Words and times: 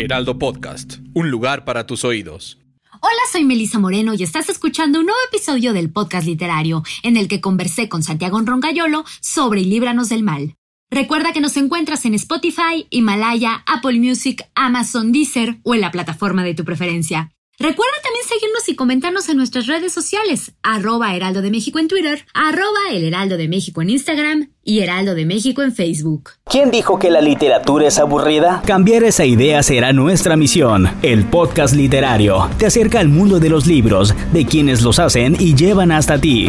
Heraldo 0.00 0.38
Podcast, 0.38 0.94
un 1.12 1.30
lugar 1.30 1.66
para 1.66 1.86
tus 1.86 2.04
oídos. 2.04 2.58
Hola, 3.02 3.20
soy 3.30 3.44
Melisa 3.44 3.78
Moreno 3.78 4.14
y 4.14 4.22
estás 4.22 4.48
escuchando 4.48 5.00
un 5.00 5.06
nuevo 5.06 5.20
episodio 5.30 5.74
del 5.74 5.92
podcast 5.92 6.26
literario 6.26 6.82
en 7.02 7.18
el 7.18 7.28
que 7.28 7.42
conversé 7.42 7.90
con 7.90 8.02
Santiago 8.02 8.40
Roncayolo 8.40 9.04
sobre 9.20 9.60
Líbranos 9.60 10.08
del 10.08 10.22
Mal. 10.22 10.54
Recuerda 10.90 11.32
que 11.32 11.42
nos 11.42 11.56
encuentras 11.58 12.06
en 12.06 12.14
Spotify, 12.14 12.86
Himalaya, 12.88 13.62
Apple 13.66 14.00
Music, 14.00 14.42
Amazon, 14.54 15.12
Deezer 15.12 15.58
o 15.64 15.74
en 15.74 15.82
la 15.82 15.90
plataforma 15.90 16.44
de 16.44 16.54
tu 16.54 16.64
preferencia. 16.64 17.30
Recuerda 17.62 17.92
también 18.02 18.24
seguirnos 18.26 18.66
y 18.70 18.74
comentarnos 18.74 19.28
en 19.28 19.36
nuestras 19.36 19.66
redes 19.66 19.92
sociales, 19.92 20.52
arroba 20.62 21.14
Heraldo 21.14 21.42
de 21.42 21.50
México 21.50 21.78
en 21.78 21.88
Twitter, 21.88 22.24
arroba 22.32 22.80
El 22.90 23.04
Heraldo 23.04 23.36
de 23.36 23.48
México 23.48 23.82
en 23.82 23.90
Instagram 23.90 24.48
y 24.64 24.80
Heraldo 24.80 25.14
de 25.14 25.26
México 25.26 25.60
en 25.60 25.74
Facebook. 25.74 26.30
¿Quién 26.46 26.70
dijo 26.70 26.98
que 26.98 27.10
la 27.10 27.20
literatura 27.20 27.86
es 27.86 27.98
aburrida? 27.98 28.62
Cambiar 28.64 29.04
esa 29.04 29.26
idea 29.26 29.62
será 29.62 29.92
nuestra 29.92 30.38
misión. 30.38 30.88
El 31.02 31.26
podcast 31.26 31.74
literario 31.74 32.48
te 32.56 32.64
acerca 32.64 32.98
al 32.98 33.08
mundo 33.08 33.38
de 33.38 33.50
los 33.50 33.66
libros, 33.66 34.14
de 34.32 34.46
quienes 34.46 34.80
los 34.80 34.98
hacen 34.98 35.36
y 35.38 35.54
llevan 35.54 35.92
hasta 35.92 36.18
ti. 36.18 36.48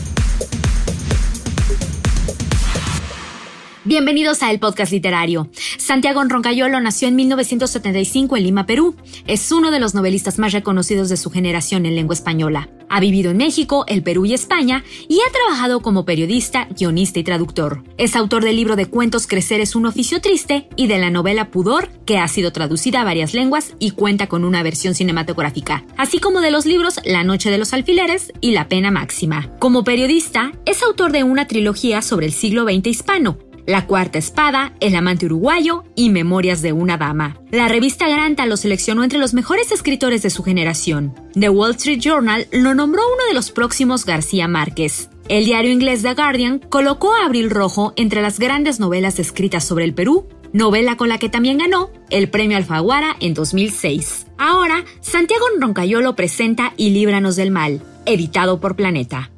Bienvenidos 3.91 4.41
a 4.41 4.49
El 4.49 4.59
Podcast 4.61 4.93
Literario. 4.93 5.49
Santiago 5.77 6.23
Roncayolo 6.23 6.79
nació 6.79 7.09
en 7.09 7.17
1975 7.17 8.37
en 8.37 8.43
Lima, 8.45 8.65
Perú. 8.65 8.95
Es 9.27 9.51
uno 9.51 9.69
de 9.69 9.81
los 9.81 9.93
novelistas 9.93 10.39
más 10.39 10.53
reconocidos 10.53 11.09
de 11.09 11.17
su 11.17 11.29
generación 11.29 11.85
en 11.85 11.95
lengua 11.95 12.13
española. 12.13 12.69
Ha 12.87 13.01
vivido 13.01 13.31
en 13.31 13.37
México, 13.37 13.83
el 13.89 14.01
Perú 14.01 14.25
y 14.25 14.33
España 14.33 14.85
y 15.09 15.19
ha 15.19 15.31
trabajado 15.33 15.81
como 15.81 16.05
periodista, 16.05 16.69
guionista 16.69 17.19
y 17.19 17.25
traductor. 17.25 17.83
Es 17.97 18.15
autor 18.15 18.45
del 18.45 18.55
libro 18.55 18.77
de 18.77 18.85
cuentos 18.85 19.27
Crecer 19.27 19.59
es 19.59 19.75
un 19.75 19.85
oficio 19.85 20.21
triste 20.21 20.69
y 20.77 20.87
de 20.87 20.97
la 20.97 21.09
novela 21.09 21.51
Pudor, 21.51 21.89
que 22.05 22.17
ha 22.17 22.29
sido 22.29 22.53
traducida 22.53 23.01
a 23.01 23.05
varias 23.05 23.33
lenguas 23.33 23.73
y 23.77 23.91
cuenta 23.91 24.27
con 24.27 24.45
una 24.45 24.63
versión 24.63 24.95
cinematográfica, 24.95 25.83
así 25.97 26.19
como 26.19 26.39
de 26.39 26.51
los 26.51 26.65
libros 26.65 27.01
La 27.03 27.25
Noche 27.25 27.51
de 27.51 27.57
los 27.57 27.73
Alfileres 27.73 28.31
y 28.39 28.51
La 28.51 28.69
Pena 28.69 28.89
Máxima. 28.89 29.49
Como 29.59 29.83
periodista, 29.83 30.53
es 30.65 30.81
autor 30.81 31.11
de 31.11 31.25
una 31.25 31.45
trilogía 31.47 32.01
sobre 32.01 32.27
el 32.27 32.31
siglo 32.31 32.63
XX 32.63 32.87
hispano, 32.87 33.37
la 33.65 33.87
Cuarta 33.87 34.17
Espada, 34.17 34.73
El 34.79 34.95
Amante 34.95 35.25
Uruguayo 35.25 35.83
y 35.95 36.09
Memorias 36.09 36.61
de 36.61 36.73
una 36.73 36.97
Dama. 36.97 37.37
La 37.51 37.67
revista 37.67 38.07
Granta 38.07 38.45
lo 38.45 38.57
seleccionó 38.57 39.03
entre 39.03 39.19
los 39.19 39.33
mejores 39.33 39.71
escritores 39.71 40.21
de 40.21 40.29
su 40.29 40.43
generación. 40.43 41.13
The 41.33 41.49
Wall 41.49 41.71
Street 41.71 41.99
Journal 41.99 42.47
lo 42.51 42.73
nombró 42.73 43.01
uno 43.05 43.25
de 43.27 43.33
los 43.33 43.51
próximos 43.51 44.05
García 44.05 44.47
Márquez. 44.47 45.09
El 45.29 45.45
diario 45.45 45.71
inglés 45.71 46.01
The 46.01 46.13
Guardian 46.13 46.59
colocó 46.59 47.13
a 47.13 47.25
Abril 47.25 47.49
Rojo 47.49 47.93
entre 47.95 48.21
las 48.21 48.39
grandes 48.39 48.79
novelas 48.79 49.19
escritas 49.19 49.63
sobre 49.63 49.85
el 49.85 49.93
Perú, 49.93 50.27
novela 50.53 50.97
con 50.97 51.09
la 51.09 51.17
que 51.17 51.29
también 51.29 51.59
ganó 51.59 51.89
el 52.09 52.29
premio 52.29 52.57
Alfaguara 52.57 53.15
en 53.19 53.33
2006. 53.33 54.27
Ahora, 54.37 54.83
Santiago 54.99 55.45
Roncayolo 55.59 56.15
presenta 56.15 56.73
Y 56.75 56.89
Líbranos 56.89 57.35
del 57.35 57.51
Mal, 57.51 57.81
editado 58.05 58.59
por 58.59 58.75
Planeta. 58.75 59.31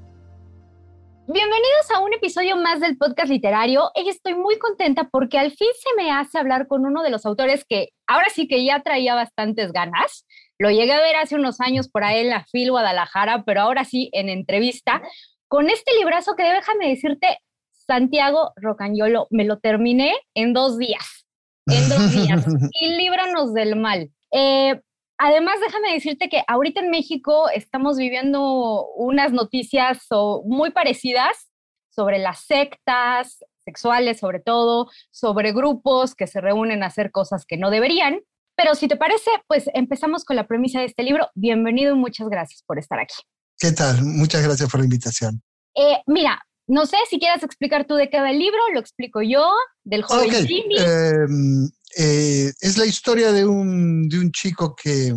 Bienvenidos 1.26 1.90
a 1.96 2.02
un 2.02 2.14
episodio 2.14 2.58
más 2.58 2.82
del 2.82 2.98
podcast 2.98 3.30
literario. 3.30 3.92
Y 3.96 4.10
estoy 4.10 4.36
muy 4.36 4.60
contenta 4.60 5.08
porque 5.10 5.40
al 5.40 5.52
fin 5.52 5.70
se 5.80 5.96
me 5.96 6.12
hace 6.12 6.38
hablar 6.38 6.68
con 6.68 6.86
uno 6.86 7.02
de 7.02 7.10
los 7.10 7.26
autores 7.26 7.64
que 7.64 7.92
ahora 8.08 8.28
sí 8.30 8.46
que 8.46 8.66
ya 8.66 8.82
traía 8.84 9.16
bastantes 9.16 9.72
ganas. 9.72 10.26
Lo 10.60 10.70
llegué 10.70 10.92
a 10.92 11.02
ver 11.02 11.16
hace 11.16 11.36
unos 11.36 11.62
años 11.62 11.88
por 11.88 12.04
ahí 12.04 12.20
en 12.20 12.30
la 12.30 12.44
FIL 12.44 12.72
Guadalajara, 12.72 13.44
pero 13.46 13.62
ahora 13.62 13.86
sí 13.86 14.10
en 14.12 14.28
entrevista 14.28 15.02
con 15.48 15.70
este 15.70 15.94
librazo 15.98 16.36
que 16.36 16.44
déjame 16.44 16.90
decirte, 16.90 17.38
Santiago 17.72 18.52
Rocañolo, 18.58 19.28
me 19.30 19.46
lo 19.46 19.60
terminé 19.60 20.16
en 20.36 20.52
dos 20.52 20.78
días. 20.78 21.26
En 21.68 21.88
dos 21.88 22.12
días. 22.12 22.46
y 22.82 22.98
líbranos 22.98 23.54
del 23.54 23.78
mal. 23.78 24.10
Eh, 24.34 24.82
Además, 25.18 25.56
déjame 25.66 25.94
decirte 25.94 26.29
que 26.29 26.44
ahorita 26.47 26.81
en 26.81 26.90
México 26.90 27.50
estamos 27.50 27.97
viviendo 27.97 28.88
unas 28.96 29.31
noticias 29.31 30.07
muy 30.46 30.72
parecidas 30.72 31.50
sobre 31.90 32.18
las 32.18 32.41
sectas 32.46 33.44
sexuales, 33.63 34.19
sobre 34.19 34.40
todo, 34.40 34.90
sobre 35.12 35.53
grupos 35.53 36.16
que 36.16 36.28
se 36.28 36.41
reúnen 36.41 36.84
a 36.84 36.88
hacer 36.88 37.12
cosas 37.12 37.46
que 37.46 37.57
no 37.57 37.69
deberían. 37.69 38.19
Pero 38.56 38.75
si 38.75 38.88
te 38.88 38.97
parece, 38.97 39.31
pues 39.47 39.66
empezamos 39.74 40.25
con 40.25 40.35
la 40.35 40.47
premisa 40.47 40.79
de 40.79 40.85
este 40.85 41.03
libro. 41.03 41.30
Bienvenido 41.34 41.95
y 41.95 41.97
muchas 41.97 42.30
gracias 42.30 42.63
por 42.66 42.78
estar 42.78 43.00
aquí. 43.00 43.16
¿Qué 43.57 43.72
tal? 43.72 44.03
Muchas 44.03 44.44
gracias 44.44 44.69
por 44.69 44.80
la 44.80 44.85
invitación. 44.85 45.41
Eh, 45.75 46.01
mira, 46.06 46.40
no 46.68 46.85
sé 46.85 46.97
si 47.09 47.19
quieras 47.19 47.44
explicar 47.44 47.85
tú 47.85 47.95
de 47.95 48.09
qué 48.09 48.19
va 48.19 48.31
el 48.31 48.40
libro, 48.40 48.59
lo 48.74 48.80
explico 48.80 49.22
yo, 49.22 49.50
del 49.84 50.03
joven 50.03 50.30
Jimmy. 50.47 50.78
Em, 50.78 51.69
eh, 51.98 52.54
es 52.59 52.78
la 52.78 52.86
historia 52.86 53.31
de 53.31 53.46
un, 53.46 54.08
de 54.08 54.20
un, 54.20 54.31
chico 54.31 54.76
que 54.76 55.16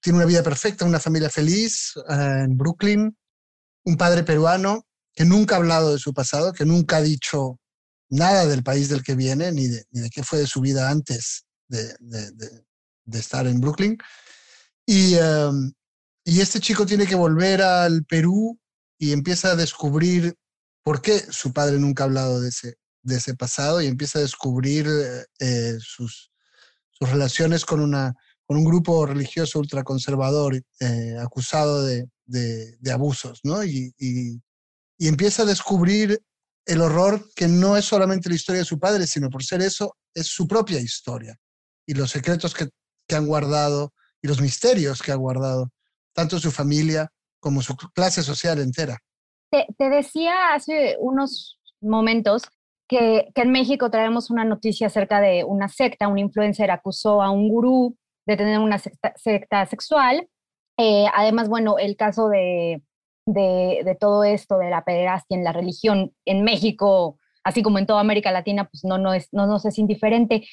tiene 0.00 0.18
una 0.18 0.26
vida 0.26 0.42
perfecta, 0.42 0.84
una 0.84 1.00
familia 1.00 1.30
feliz 1.30 1.92
eh, 2.08 2.44
en 2.44 2.56
Brooklyn, 2.56 3.16
un 3.84 3.96
padre 3.96 4.22
peruano 4.22 4.86
que 5.12 5.24
nunca 5.24 5.54
ha 5.54 5.58
hablado 5.58 5.92
de 5.92 5.98
su 5.98 6.12
pasado, 6.12 6.52
que 6.52 6.64
nunca 6.64 6.96
ha 6.96 7.02
dicho 7.02 7.60
nada 8.10 8.46
del 8.46 8.62
país 8.62 8.88
del 8.88 9.02
que 9.02 9.14
viene, 9.14 9.52
ni 9.52 9.68
de, 9.68 9.84
qué 10.12 10.22
fue 10.22 10.38
de 10.38 10.46
su 10.46 10.60
vida 10.60 10.90
antes 10.90 11.44
de, 11.68 11.94
de, 12.00 12.30
de 13.04 13.18
estar 13.18 13.46
en 13.46 13.60
Brooklyn. 13.60 13.96
Y, 14.86 15.14
em, 15.14 15.72
y 16.24 16.40
este 16.40 16.60
chico 16.60 16.86
tiene 16.86 17.06
que 17.06 17.14
volver 17.14 17.62
al 17.62 18.04
Perú 18.04 18.58
y 18.98 19.12
empieza 19.12 19.52
a 19.52 19.56
descubrir 19.56 20.34
por 20.82 21.00
qué 21.00 21.18
su 21.30 21.52
padre 21.52 21.78
nunca 21.78 22.04
ha 22.04 22.06
hablado 22.06 22.40
de 22.40 22.48
ese, 22.48 22.76
de 23.04 23.16
ese 23.16 23.34
pasado 23.34 23.80
y 23.80 23.86
empieza 23.86 24.18
a 24.18 24.22
descubrir 24.22 24.88
eh, 25.38 25.76
sus, 25.78 26.32
sus, 26.90 27.10
relaciones 27.10 27.64
con, 27.64 27.80
una, 27.80 28.14
con 28.46 28.56
un 28.56 28.64
grupo 28.64 29.06
religioso 29.06 29.60
ultraconservador 29.60 30.56
eh, 30.80 31.16
acusado 31.20 31.84
de, 31.84 32.08
de, 32.24 32.76
de, 32.78 32.92
abusos, 32.92 33.40
¿no? 33.44 33.62
Y, 33.62 33.94
y, 33.98 34.40
y, 34.98 35.08
empieza 35.08 35.42
a 35.42 35.46
descubrir 35.46 36.20
el 36.64 36.80
horror 36.80 37.28
que 37.36 37.46
no 37.46 37.76
es 37.76 37.84
solamente 37.84 38.30
la 38.30 38.36
historia 38.36 38.60
de 38.60 38.66
su 38.66 38.78
padre, 38.78 39.06
sino 39.06 39.28
por 39.28 39.44
ser 39.44 39.60
eso, 39.60 39.96
es 40.14 40.26
su 40.26 40.48
propia 40.48 40.80
historia 40.80 41.36
y 41.86 41.92
los 41.94 42.10
secretos 42.10 42.54
que, 42.54 42.70
que 43.06 43.14
han 43.14 43.26
guardado 43.26 43.92
y 44.22 44.28
los 44.28 44.40
misterios 44.40 45.02
que 45.02 45.12
ha 45.12 45.16
guardado 45.16 45.70
tanto 46.14 46.38
su 46.38 46.50
familia 46.50 47.10
como 47.38 47.60
su 47.60 47.76
clase 47.76 48.22
social 48.22 48.60
entera. 48.60 48.98
Te, 49.50 49.66
te 49.76 49.90
decía 49.90 50.54
hace 50.54 50.96
unos 50.98 51.60
momentos 51.84 52.44
que, 52.88 53.28
que, 53.34 53.42
en 53.42 53.50
México 53.50 53.90
traemos 53.90 54.30
una 54.30 54.44
noticia 54.44 54.88
acerca 54.88 55.20
de 55.20 55.44
una 55.44 55.68
secta, 55.68 56.08
un 56.08 56.18
influencer 56.18 56.70
acusó 56.70 57.22
a 57.22 57.30
un 57.30 57.48
gurú 57.48 57.96
de 58.26 58.36
tener 58.36 58.58
una 58.58 58.78
secta, 58.78 59.12
secta 59.16 59.66
sexual. 59.66 60.28
Eh, 60.78 61.06
además, 61.14 61.48
bueno, 61.48 61.78
el 61.78 61.96
caso 61.96 62.28
de, 62.28 62.82
de, 63.26 63.82
de, 63.84 63.94
todo 63.94 64.24
esto, 64.24 64.58
de 64.58 64.70
la 64.70 64.84
pederastia 64.84 65.36
en 65.36 65.44
la 65.44 65.52
religión 65.52 66.12
en 66.24 66.42
México, 66.42 67.18
así 67.44 67.62
como 67.62 67.78
en 67.78 67.86
toda 67.86 68.00
América 68.00 68.32
Latina, 68.32 68.68
pues 68.68 68.84
no, 68.84 68.98
no, 68.98 69.14
es, 69.14 69.28
no 69.32 69.46
nos 69.46 69.64
es 69.64 69.78
indiferente. 69.78 70.46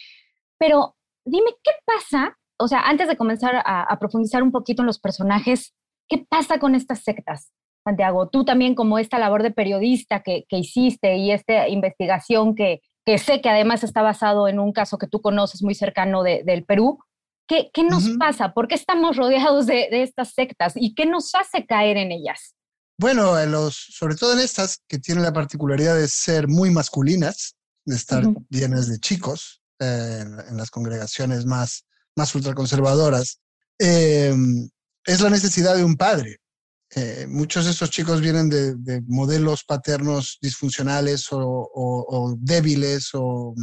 Pero 0.58 0.96
dime, 1.26 1.52
¿qué 1.64 1.72
pasa? 1.86 2.38
O 2.58 2.68
sea, 2.68 2.82
antes 2.82 3.08
de 3.08 3.18
comenzar 3.18 3.56
a, 3.56 3.84
a 3.84 4.00
profundizar 4.00 4.44
un 4.44 4.52
poquito 4.52 4.84
en 4.84 4.88
los 4.88 5.00
personajes, 5.00 5.74
¿qué 6.08 6.26
pasa 6.30 6.60
con 6.60 6.76
estas 6.76 7.04
sectas? 7.04 7.52
Santiago, 7.84 8.30
tú 8.30 8.46
también 8.46 8.76
como 8.76 9.00
esta 9.00 9.20
labor 9.20 9.44
de 9.44 9.52
periodista 9.52 10.22
que, 10.22 10.46
que 10.48 10.58
hiciste 10.58 11.18
y 11.18 11.32
esta 11.32 11.68
investigación 11.68 12.56
que, 12.56 12.82
que, 13.06 13.18
sé 13.18 13.42
que 13.42 13.50
además 13.50 13.84
está 13.84 14.02
basado 14.02 14.48
en 14.48 14.60
un 14.60 14.72
caso 14.72 14.98
que 14.98 15.08
tú 15.08 15.22
conoces 15.22 15.64
muy 15.64 15.74
cercano 15.76 16.24
de, 16.24 16.44
del 16.46 16.64
Perú, 16.64 17.00
¿qué, 17.48 17.72
qué 17.74 17.84
nos 17.84 18.06
uh 18.06 18.14
-huh. 18.14 18.20
pasa? 18.20 18.54
¿Por 18.54 18.68
qué 18.68 18.76
estamos 18.76 19.18
rodeados 19.18 19.66
de, 19.66 19.88
de, 19.90 20.04
estas 20.04 20.34
sectas 20.34 20.74
y 20.76 20.94
qué 20.94 21.06
nos 21.06 21.34
hace 21.34 21.66
caer 21.66 21.98
en 21.98 22.12
ellas? 22.12 22.56
Bueno, 23.00 23.44
los, 23.48 23.76
sobre 23.76 24.16
todo 24.16 24.34
en 24.34 24.40
estas 24.40 24.84
que 24.88 25.00
tienen 25.00 25.24
la 25.24 25.34
particularidad 25.34 25.96
de 25.96 26.08
ser 26.08 26.48
muy 26.48 26.70
masculinas, 26.70 27.56
de 27.86 27.96
estar 27.96 28.28
uh 28.28 28.34
-huh. 28.34 28.46
llenas 28.50 28.88
de 28.88 29.00
chicos, 29.00 29.62
eh, 29.80 30.24
en 30.50 30.58
las 30.58 30.70
congregaciones 30.70 31.48
más, 31.48 31.86
más 32.16 32.36
ultraconservadoras, 32.36 33.40
eh, 33.80 34.32
es 35.06 35.22
la 35.22 35.32
necesidad 35.32 35.76
de 35.76 35.84
un 35.84 35.96
padre. 35.96 36.41
Eh, 36.94 37.26
muchos 37.30 37.66
de 37.66 37.72
estos 37.72 37.90
chicos 37.90 38.20
vienen 38.20 38.50
de, 38.50 39.02
modelos 39.08 39.64
paternos 39.64 40.38
disfuncionales 40.42 41.28
o, 41.32 42.36
débiles 42.38 43.12
o, 43.14 43.56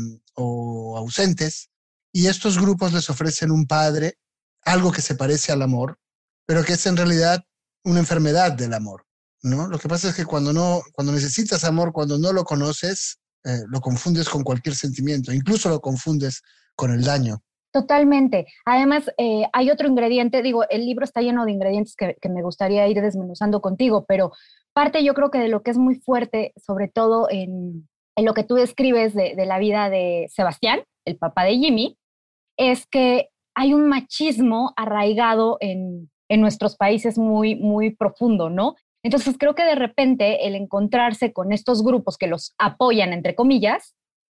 ausentes, 0.96 1.68
y 2.12 2.26
estos 2.26 2.58
grupos 2.58 2.92
les 2.92 3.10
ofrecen 3.10 3.50
un 3.50 3.66
padre, 3.66 4.18
algo 4.64 4.90
que 4.90 5.02
se 5.02 5.14
parece 5.14 5.52
al 5.52 5.62
amor, 5.62 5.98
pero 6.46 6.64
que 6.64 6.72
es 6.72 6.86
en 6.86 6.96
realidad 6.96 7.44
una 7.84 8.00
enfermedad 8.00 8.52
del 8.52 8.72
amor. 8.72 9.04
¿no? 9.42 9.68
Lo 9.68 9.78
que 9.78 9.88
pasa 9.88 10.08
es 10.08 10.14
que 10.14 10.24
cuando, 10.24 10.52
no, 10.52 10.82
cuando 10.92 11.12
necesitas 11.12 11.64
amor, 11.64 11.92
cuando 11.92 12.18
no 12.18 12.32
lo 12.32 12.44
conoces, 12.44 13.18
eh, 13.44 13.62
lo 13.68 13.80
confundes 13.80 14.28
con 14.28 14.42
cualquier 14.42 14.74
sentimiento, 14.74 15.32
incluso 15.32 15.68
lo 15.68 15.80
confundes 15.80 16.42
con 16.74 16.92
el 16.92 17.04
daño. 17.04 17.42
Totalmente. 17.72 18.46
Además, 18.64 19.10
eh, 19.18 19.44
hay 19.52 19.70
otro 19.70 19.88
ingrediente, 19.88 20.42
digo, 20.42 20.64
el 20.70 20.86
libro 20.86 21.04
está 21.04 21.20
lleno 21.20 21.44
de 21.44 21.52
ingredientes 21.52 21.94
que, 21.96 22.16
me 22.30 22.42
gustaría 22.42 22.86
ir 22.88 23.00
desmenuzando 23.02 23.60
contigo, 23.60 24.06
pero 24.08 24.32
parte 24.72 25.04
yo 25.04 25.12
creo 25.14 25.30
que 25.30 25.38
de 25.38 25.48
lo 25.48 25.62
que 25.62 25.70
es 25.70 25.78
muy 25.78 25.96
fuerte, 25.96 26.52
sobre 26.56 26.88
todo 26.88 27.28
en, 27.30 27.88
lo 28.16 28.34
que 28.34 28.42
tú 28.42 28.54
describes 28.54 29.14
de, 29.14 29.34
la 29.46 29.58
vida 29.58 29.90
de 29.90 30.26
Sebastián, 30.30 30.82
el 31.04 31.18
papá 31.18 31.44
de 31.44 31.58
Jimmy, 31.58 31.98
es 32.56 32.86
que 32.86 33.28
hay 33.54 33.74
un 33.74 33.86
machismo 33.86 34.72
arraigado 34.76 35.58
en, 35.60 36.10
en 36.28 36.40
nuestros 36.40 36.76
países 36.76 37.18
muy, 37.18 37.54
muy 37.54 37.94
profundo, 37.94 38.50
¿no? 38.50 38.76
Entonces 39.04 39.36
creo 39.38 39.54
que 39.54 39.64
de 39.64 39.74
repente 39.74 40.46
el 40.46 40.54
encontrarse 40.54 41.32
con 41.32 41.52
estos 41.52 41.84
grupos 41.84 42.16
que 42.16 42.26
los 42.26 42.54
apoyan, 42.58 43.12
entre 43.12 43.34
comillas, 43.34 43.94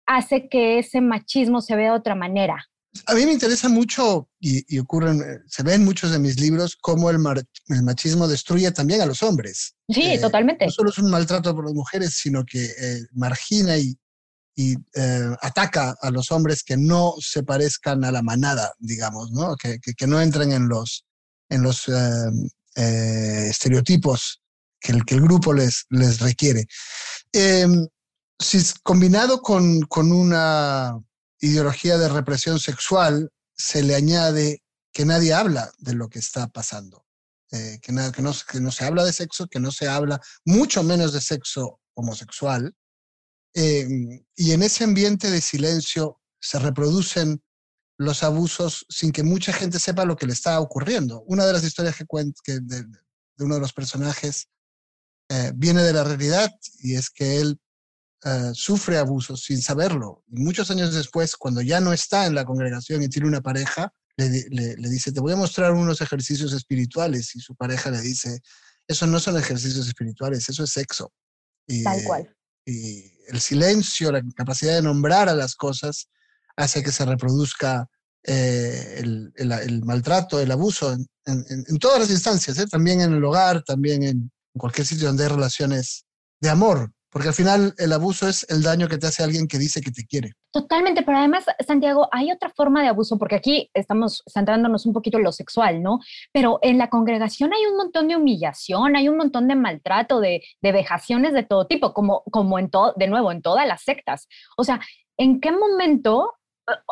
hace 0.06 0.48
que 0.48 0.78
ese 0.78 1.00
machismo 1.00 1.60
se 1.60 1.76
vea 1.76 1.92
de 1.92 1.98
otra 1.98 2.14
manera. 2.14 2.66
A 3.06 3.14
mí 3.14 3.24
me 3.24 3.32
interesa 3.32 3.68
mucho 3.68 4.28
y, 4.40 4.76
ocurren, 4.78 5.20
eh, 5.20 5.38
se 5.46 5.62
ve 5.62 5.74
en 5.74 5.84
muchos 5.84 6.10
de 6.10 6.18
mis 6.18 6.40
libros 6.40 6.76
cómo 6.80 7.08
el, 7.08 7.20
machismo 7.20 8.26
destruye 8.26 8.72
también 8.72 9.00
a 9.00 9.06
los 9.06 9.22
hombres. 9.22 9.76
Sí, 9.88 10.02
eh, 10.02 10.18
totalmente. 10.18 10.66
No 10.66 10.72
solo 10.72 10.90
es 10.90 10.98
un 10.98 11.08
maltrato 11.10 11.54
por 11.54 11.64
las 11.66 11.74
mujeres, 11.74 12.14
sino 12.14 12.44
que 12.44 12.64
eh, 12.64 13.06
margina 13.12 13.76
y, 13.76 13.96
ataca 15.40 15.96
a 16.02 16.10
los 16.10 16.30
hombres 16.30 16.62
que 16.62 16.76
no 16.76 17.14
se 17.18 17.42
parezcan 17.42 18.04
a 18.04 18.12
la 18.12 18.20
manada, 18.20 18.74
digamos, 18.78 19.30
¿no? 19.30 19.56
Que, 19.56 19.78
no 20.06 20.20
entren 20.20 20.52
en 20.52 20.68
los, 20.68 21.06
en 21.48 21.62
los 21.62 21.90
estereotipos 22.76 24.42
que 24.78 24.92
el, 24.92 25.06
que 25.06 25.14
el 25.14 25.22
grupo 25.22 25.54
les, 25.54 25.86
les 25.88 26.20
requiere. 26.20 26.66
Em, 27.32 27.86
si 28.38 28.60
combinado 28.82 29.40
con, 29.40 29.80
con 29.82 30.12
una 30.12 31.00
ideología 31.40 31.98
de 31.98 32.08
represión 32.08 32.58
sexual, 32.58 33.30
se 33.54 33.82
le 33.82 33.94
añade 33.94 34.62
que 34.92 35.04
nadie 35.04 35.32
habla 35.32 35.72
de 35.78 35.94
lo 35.94 36.08
que 36.08 36.18
está 36.18 36.48
pasando, 36.48 37.06
eh, 37.52 37.78
que, 37.82 37.92
nada, 37.92 38.12
que, 38.12 38.22
no, 38.22 38.32
que, 38.50 38.60
no, 38.60 38.72
se 38.72 38.84
habla 38.84 39.04
de 39.04 39.12
sexo, 39.12 39.46
que 39.46 39.60
no 39.60 39.70
se 39.70 39.88
habla 39.88 40.20
mucho 40.44 40.82
menos 40.82 41.12
de 41.12 41.20
sexo 41.20 41.80
homosexual. 41.94 42.74
Em, 43.54 44.24
y 44.36 44.52
en 44.52 44.62
ese 44.62 44.84
ambiente 44.84 45.30
de 45.30 45.40
silencio 45.40 46.20
se 46.40 46.58
reproducen 46.58 47.42
los 47.98 48.22
abusos 48.22 48.86
sin 48.88 49.12
que 49.12 49.22
mucha 49.22 49.52
gente 49.52 49.78
sepa 49.78 50.04
lo 50.04 50.16
que 50.16 50.26
le 50.26 50.32
está 50.32 50.58
ocurriendo. 50.60 51.22
Una 51.26 51.44
de 51.44 51.52
las 51.52 51.64
historias 51.64 51.96
que 51.96 52.06
cuento 52.06 52.40
de, 52.46 52.60
de, 52.60 52.86
uno 53.38 53.56
de 53.56 53.60
los 53.60 53.72
personajes 53.72 54.48
eh, 55.28 55.52
viene 55.54 55.82
de 55.82 55.92
la 55.92 56.04
realidad 56.04 56.50
y 56.80 56.94
es 56.94 57.10
que 57.10 57.40
él 57.40 57.60
eh, 58.24 58.50
sufre 58.54 58.98
abusos 58.98 59.42
sin 59.42 59.62
saberlo. 59.62 60.24
Y 60.28 60.40
muchos 60.40 60.70
años 60.70 60.94
después, 60.94 61.36
cuando 61.36 61.62
ya 61.62 61.80
no 61.80 61.92
está 61.92 62.26
en 62.26 62.34
la 62.34 62.44
congregación 62.44 63.02
y 63.02 63.08
tiene 63.08 63.28
una 63.28 63.40
pareja, 63.40 63.92
le, 64.16 64.76
dice, 64.76 65.12
te 65.12 65.20
voy 65.20 65.32
a 65.32 65.36
mostrar 65.36 65.72
unos 65.72 66.00
ejercicios 66.00 66.52
espirituales. 66.52 67.34
Y 67.34 67.40
su 67.40 67.54
pareja 67.54 67.90
le 67.90 68.00
dice, 68.00 68.40
eso 68.86 69.06
no 69.06 69.20
son 69.20 69.38
ejercicios 69.38 69.86
espirituales, 69.86 70.48
eso 70.48 70.64
es 70.64 70.70
sexo. 70.70 71.12
Y, 71.66 71.82
Tal 71.82 72.04
cual. 72.04 72.36
Y 72.66 73.10
el 73.28 73.40
silencio, 73.40 74.12
la 74.12 74.22
capacidad 74.34 74.74
de 74.74 74.82
nombrar 74.82 75.28
a 75.28 75.34
las 75.34 75.54
cosas, 75.54 76.08
hace 76.56 76.82
que 76.82 76.92
se 76.92 77.04
reproduzca 77.06 77.88
eh, 78.22 79.00
el, 79.00 79.82
maltrato, 79.84 80.40
el 80.40 80.50
abuso 80.50 80.92
en, 81.24 81.78
todas 81.78 82.00
las 82.00 82.10
instancias, 82.10 82.68
también 82.68 83.00
en 83.00 83.14
el 83.14 83.24
hogar, 83.24 83.62
también 83.62 84.02
en 84.02 84.30
cualquier 84.52 84.86
sitio 84.86 85.06
donde 85.06 85.24
hay 85.24 85.30
relaciones 85.30 86.04
de 86.40 86.50
amor, 86.50 86.92
porque 87.10 87.28
al 87.28 87.34
final 87.34 87.74
el 87.78 87.92
abuso 87.92 88.28
es 88.28 88.46
el 88.48 88.62
daño 88.62 88.88
que 88.88 88.98
te 88.98 89.08
hace 89.08 89.22
alguien 89.22 89.48
que 89.48 89.58
dice 89.58 89.80
que 89.80 89.90
te 89.90 90.06
quiere. 90.06 90.32
Totalmente, 90.52 91.02
pero 91.02 91.18
además, 91.18 91.44
Santiago, 91.66 92.08
hay 92.12 92.30
otra 92.30 92.50
forma 92.50 92.82
de 92.82 92.88
abuso, 92.88 93.18
porque 93.18 93.36
aquí 93.36 93.70
estamos 93.74 94.22
centrándonos 94.32 94.86
un 94.86 94.92
poquito 94.92 95.18
en 95.18 95.24
lo 95.24 95.32
sexual, 95.32 95.82
¿no? 95.82 95.98
Pero 96.32 96.58
en 96.62 96.78
la 96.78 96.88
congregación 96.88 97.52
hay 97.52 97.66
un 97.66 97.76
montón 97.76 98.08
de 98.08 98.16
humillación, 98.16 98.96
hay 98.96 99.08
un 99.08 99.16
montón 99.16 99.48
de 99.48 99.56
maltrato, 99.56 100.20
de, 100.20 100.42
vejaciones 100.62 101.32
de 101.32 101.42
todo 101.42 101.66
tipo, 101.66 101.92
como, 101.92 102.22
como 102.30 102.58
en 102.58 102.70
todo, 102.70 102.94
de 102.96 103.08
nuevo, 103.08 103.32
en 103.32 103.42
todas 103.42 103.66
las 103.66 103.82
sectas. 103.82 104.28
O 104.56 104.64
sea, 104.64 104.80
¿en 105.18 105.40
qué 105.40 105.50
momento? 105.50 106.34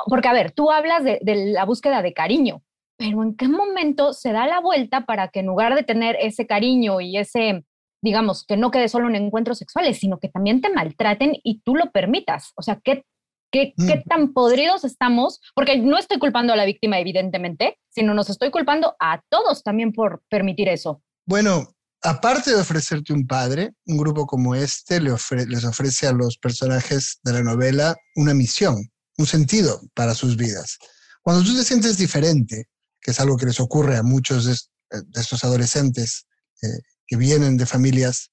Porque, 0.07 0.29
a 0.29 0.33
ver, 0.33 0.51
tú 0.53 0.71
hablas 0.73 1.05
de, 1.05 1.21
de 1.23 1.53
la 1.53 1.65
búsqueda 1.65 2.03
de 2.03 2.13
cariño, 2.13 2.63
pero 2.97 3.23
¿en 3.23 3.37
qué 3.37 3.47
momento 3.47 4.13
se 4.13 4.33
da 4.33 4.47
la 4.49 4.61
vuelta 4.61 5.07
para 5.07 5.29
que 5.29 5.41
en 5.41 5.47
lugar 5.47 5.77
de 5.77 5.85
tener 5.85 6.17
ese 6.21 6.49
cariño 6.49 7.01
y 7.01 7.17
ese, 7.17 7.65
digamos, 8.03 8.45
que 8.47 8.57
no 8.57 8.71
quede 8.71 8.89
solo 8.89 9.09
en 9.09 9.17
encuentros 9.17 9.59
sexuales, 9.59 9.99
sino 9.99 10.19
que 10.19 10.29
también 10.29 10.61
te 10.61 10.71
maltraten 10.71 11.33
y 11.43 11.61
tú 11.63 11.75
lo 11.75 11.91
permitas? 11.91 12.53
O 12.57 12.63
sea, 12.63 12.81
¿qué, 12.83 13.05
qué, 13.51 13.75
qué 13.77 14.03
tan 14.09 14.33
podridos 14.33 14.85
estamos? 14.85 15.41
Porque 15.55 15.79
no 15.79 15.99
estoy 15.99 16.19
culpando 16.19 16.53
a 16.53 16.57
la 16.57 16.65
víctima, 16.65 16.99
evidentemente, 16.99 17.79
sino 17.91 18.15
nos 18.15 18.31
estoy 18.31 18.51
culpando 18.51 18.95
a 19.01 19.23
todos 19.29 19.63
también 19.63 19.93
por 19.93 20.23
permitir 20.29 20.69
eso. 20.69 21.03
Bueno, 21.27 21.75
aparte 22.03 22.51
de 22.51 22.61
ofrecerte 22.61 23.13
un 23.13 23.27
padre, 23.27 23.73
un 23.87 23.99
grupo 23.99 24.27
como 24.27 24.55
este 24.55 25.01
le 25.01 25.13
les 25.47 25.65
ofrece 25.65 26.07
a 26.07 26.13
los 26.13 26.39
personajes 26.39 27.19
de 27.23 27.33
la 27.33 27.43
novela 27.43 27.97
una 28.17 28.35
misión, 28.35 28.77
un 29.17 29.27
sentido 29.27 29.81
para 29.95 30.15
sus 30.15 30.37
vidas. 30.37 30.79
Cuando 31.23 31.45
tú 31.45 31.55
te 31.55 31.65
sientes 31.65 31.99
diferente, 31.99 32.69
que 33.01 33.11
es 33.11 33.21
algo 33.21 33.37
que 33.37 33.47
les 33.47 33.61
ocurre 33.61 33.97
a 33.97 34.03
muchos 34.03 34.45
de, 34.47 34.53
eh, 34.53 35.03
estos 35.15 35.45
adolescentes 35.45 36.27
eh, 36.63 36.81
que 37.09 37.17
vienen 37.17 37.57
de 37.57 37.67
familias 37.67 38.31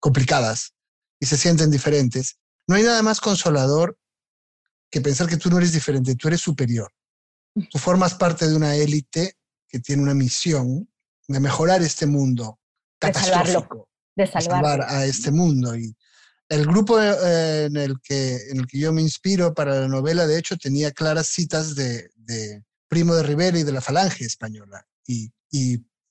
complicadas 0.00 0.74
y 1.20 1.26
se 1.26 1.36
sienten 1.36 1.70
diferentes, 1.70 2.38
no 2.66 2.74
hay 2.74 2.82
nada 2.82 3.02
más 3.02 3.20
consolador 3.20 3.96
que 4.90 5.00
pensar 5.00 5.28
que 5.28 5.36
tú 5.36 5.50
no 5.50 5.58
eres 5.58 5.72
diferente, 5.72 6.16
tú 6.16 6.28
eres 6.28 6.40
superior. 6.40 6.90
Tú 7.70 7.78
formas 7.78 8.14
parte 8.14 8.48
de 8.48 8.56
una 8.56 8.74
élite 8.74 9.36
que 9.68 9.78
tiene 9.78 10.02
una 10.02 10.14
misión 10.14 10.90
de 11.28 11.38
mejorar 11.38 11.82
este 11.82 12.06
mundo 12.06 12.58
catastrófico, 12.98 13.88
de, 14.16 14.26
salvar 14.26 14.82
a 14.82 15.04
este 15.04 15.30
mundo. 15.30 15.76
Y 15.76 15.96
el 16.48 16.66
grupo 16.66 17.00
eh, 17.00 17.66
en, 17.66 17.76
el 17.76 18.00
que, 18.00 18.36
en 18.50 18.58
el 18.58 18.66
que 18.66 18.78
yo 18.78 18.92
me 18.92 19.02
inspiro 19.02 19.54
para 19.54 19.80
la 19.80 19.88
novela, 19.88 20.26
de 20.26 20.38
hecho, 20.38 20.56
tenía 20.56 20.90
claras 20.90 21.28
citas 21.28 21.76
de 21.76 22.10
Primo 22.88 23.14
de 23.14 23.24
Rivera 23.24 23.58
y 23.58 23.64
de 23.64 23.72
la 23.72 23.80
Falange 23.80 24.24
Española. 24.24 24.86
Y, 25.06 25.32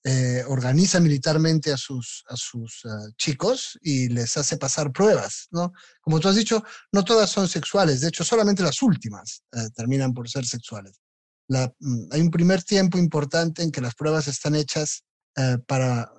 eh, 0.05 0.43
organiza 0.49 0.99
militarmente 0.99 1.71
a 1.71 1.77
sus, 1.77 2.25
a 2.27 2.35
sus 2.35 2.81
ah, 2.83 3.07
chicos 3.17 3.79
y 3.81 4.09
les 4.09 4.35
hace 4.35 4.57
pasar 4.57 4.91
pruebas, 4.91 5.47
¿no? 5.51 5.71
Como 6.01 6.19
tú 6.19 6.27
has 6.27 6.35
dicho, 6.35 6.61
no 6.91 7.05
todas 7.05 7.29
son 7.29 7.47
sexuales, 7.47 8.01
de 8.01 8.09
hecho 8.09 8.25
solamente 8.25 8.63
las 8.63 8.81
últimas 8.81 9.43
eh, 9.53 9.69
terminan 9.73 10.13
por 10.13 10.29
ser 10.29 10.45
sexuales. 10.45 10.99
Mm, 11.47 12.07
hay 12.11 12.19
un 12.19 12.31
primer 12.31 12.63
tiempo 12.63 12.97
importante 12.97 13.63
en 13.63 13.71
que 13.71 13.79
las 13.79 13.95
pruebas 13.95 14.27
están 14.27 14.55
hechas 14.55 15.03
eh, 15.37 15.57
para 15.67 16.11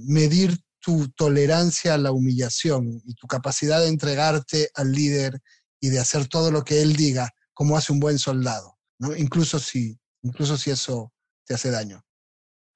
medir 0.00 0.60
tu 0.78 1.08
tolerancia 1.08 1.94
a 1.94 1.98
la 1.98 2.12
humillación 2.12 3.02
y 3.04 3.14
tu 3.14 3.26
capacidad 3.26 3.80
de 3.80 3.88
entregarte 3.88 4.70
al 4.74 4.92
líder 4.92 5.40
y 5.80 5.88
de 5.88 5.98
hacer 5.98 6.28
todo 6.28 6.52
lo 6.52 6.62
que 6.62 6.80
él 6.80 6.94
diga, 6.94 7.30
como 7.54 7.76
hace 7.76 7.92
un 7.92 7.98
buen 7.98 8.20
soldado. 8.20 8.78
Incluso 9.16 9.58
si, 9.58 9.98
incluso 10.22 10.56
si 10.56 10.70
eso 10.70 11.12
te 11.44 11.54
hace 11.54 11.70
daño. 11.70 12.05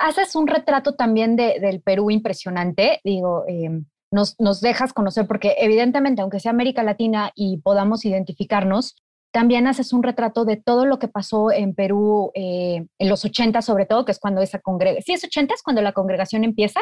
Haces 0.01 0.35
un 0.35 0.47
retrato 0.47 0.95
también 0.95 1.37
del 1.37 1.81
Perú 1.83 2.11
impresionante, 2.11 3.01
digo, 3.05 3.45
em, 3.47 3.85
nos, 4.11 4.35
nos 4.41 4.61
dejas 4.61 4.93
conocer, 4.93 5.27
porque 5.27 5.55
evidentemente, 5.59 6.23
aunque 6.23 6.41
sea 6.41 6.51
América 6.51 6.83
Latina 6.83 7.31
y 7.35 7.59
podamos 7.59 8.05
identificarnos, 8.05 8.97
también 9.33 9.67
haces 9.67 9.93
un 9.93 10.03
retrato 10.03 10.45
de 10.45 10.57
todo 10.57 10.87
lo 10.87 10.99
que 10.99 11.07
pasó 11.07 11.53
en 11.53 11.75
Perú 11.75 12.33
eh, 12.35 12.87
en 12.99 13.09
los 13.09 13.25
80, 13.25 13.63
sobre 13.63 13.87
todo, 13.87 14.05
que 14.05 14.13
es 14.13 14.19
cuando 14.19 14.43
esa 14.43 14.59
congregación, 14.59 15.05
¿sí 15.05 15.13
es 15.13 15.25
80 15.25 15.55
es 15.55 15.63
cuando 15.63 15.83
la 15.83 15.93
congregación 15.93 16.45
empieza? 16.45 16.81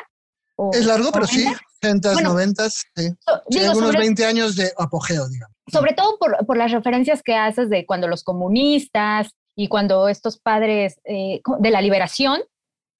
es 0.72 0.86
largo, 0.86 1.12
pero 1.12 1.26
sí, 1.26 1.46
80, 1.82 2.20
90, 2.20 2.70
sí. 2.70 3.14
algunos 3.60 3.94
20 3.94 4.24
años 4.24 4.56
de 4.56 4.72
apogeo, 4.76 5.28
digamos. 5.28 5.54
Sobre 5.70 5.92
todo 5.94 6.18
por, 6.18 6.44
por, 6.46 6.56
las 6.56 6.72
referencias 6.72 7.22
que 7.22 7.36
haces 7.36 7.70
de 7.70 7.86
cuando 7.86 8.08
los 8.08 8.24
comunistas 8.24 9.28
y 9.54 9.68
cuando 9.68 10.08
estos 10.08 10.38
padres 10.38 10.98
eh, 11.04 11.40
de 11.60 11.70
la 11.70 11.80
liberación. 11.80 12.40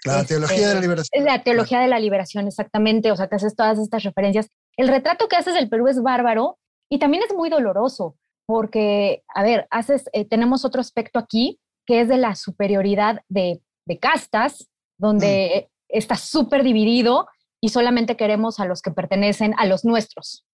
La 0.05 0.21
este, 0.21 0.35
teología 0.35 0.69
de 0.69 0.75
la 0.75 0.81
liberación. 0.81 1.25
La 1.25 1.43
teología 1.43 1.81
de 1.81 1.89
la 1.89 1.99
liberación, 1.99 2.47
exactamente. 2.47 3.11
O 3.11 3.17
sea, 3.17 3.29
que 3.29 3.37
haces 3.37 3.57
todas 3.57 3.79
estas 3.79 4.03
referencias. 4.03 4.49
El 4.77 4.89
retrato 4.89 5.29
que 5.29 5.37
haces 5.37 5.55
del 5.55 5.69
Perú 5.69 5.89
es 5.89 6.03
bárbaro 6.03 6.59
y 6.89 6.99
también 6.99 7.23
es 7.29 7.35
muy 7.35 7.51
doloroso, 7.51 8.17
porque, 8.47 9.23
a 9.35 9.43
ver, 9.43 9.67
haces, 9.71 10.05
eh, 10.13 10.25
tenemos 10.25 10.65
otro 10.65 10.81
aspecto 10.81 11.19
aquí 11.19 11.61
que 11.89 12.03
es 12.03 12.09
de 12.09 12.19
la 12.19 12.35
superioridad 12.35 13.23
de, 13.29 13.63
castas, 14.01 14.69
donde 14.99 15.69
mm. 15.71 15.97
está 15.97 16.17
súper 16.17 16.63
dividido 16.63 17.27
y 17.63 17.71
solamente 17.71 18.15
queremos 18.15 18.61
a 18.61 18.67
los 18.67 18.83
que 18.83 18.91
pertenecen 18.91 19.55
a 19.57 19.65
los 19.65 19.87
nuestros. 19.87 20.45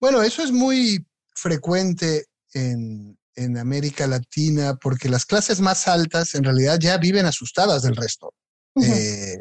Bueno, 0.00 0.22
eso 0.22 0.42
es 0.44 0.52
muy 0.52 1.04
frecuente 1.34 2.26
en, 2.54 3.16
América 3.58 4.06
Latina 4.06 4.76
porque 4.80 5.08
las 5.08 5.24
clases 5.24 5.60
más 5.60 5.88
altas 5.88 6.34
en 6.34 6.44
realidad 6.44 6.78
ya 6.78 6.98
viven 6.98 7.24
asustadas 7.24 7.82
del 7.82 7.96
resto. 7.96 8.34
Eh, 8.76 9.38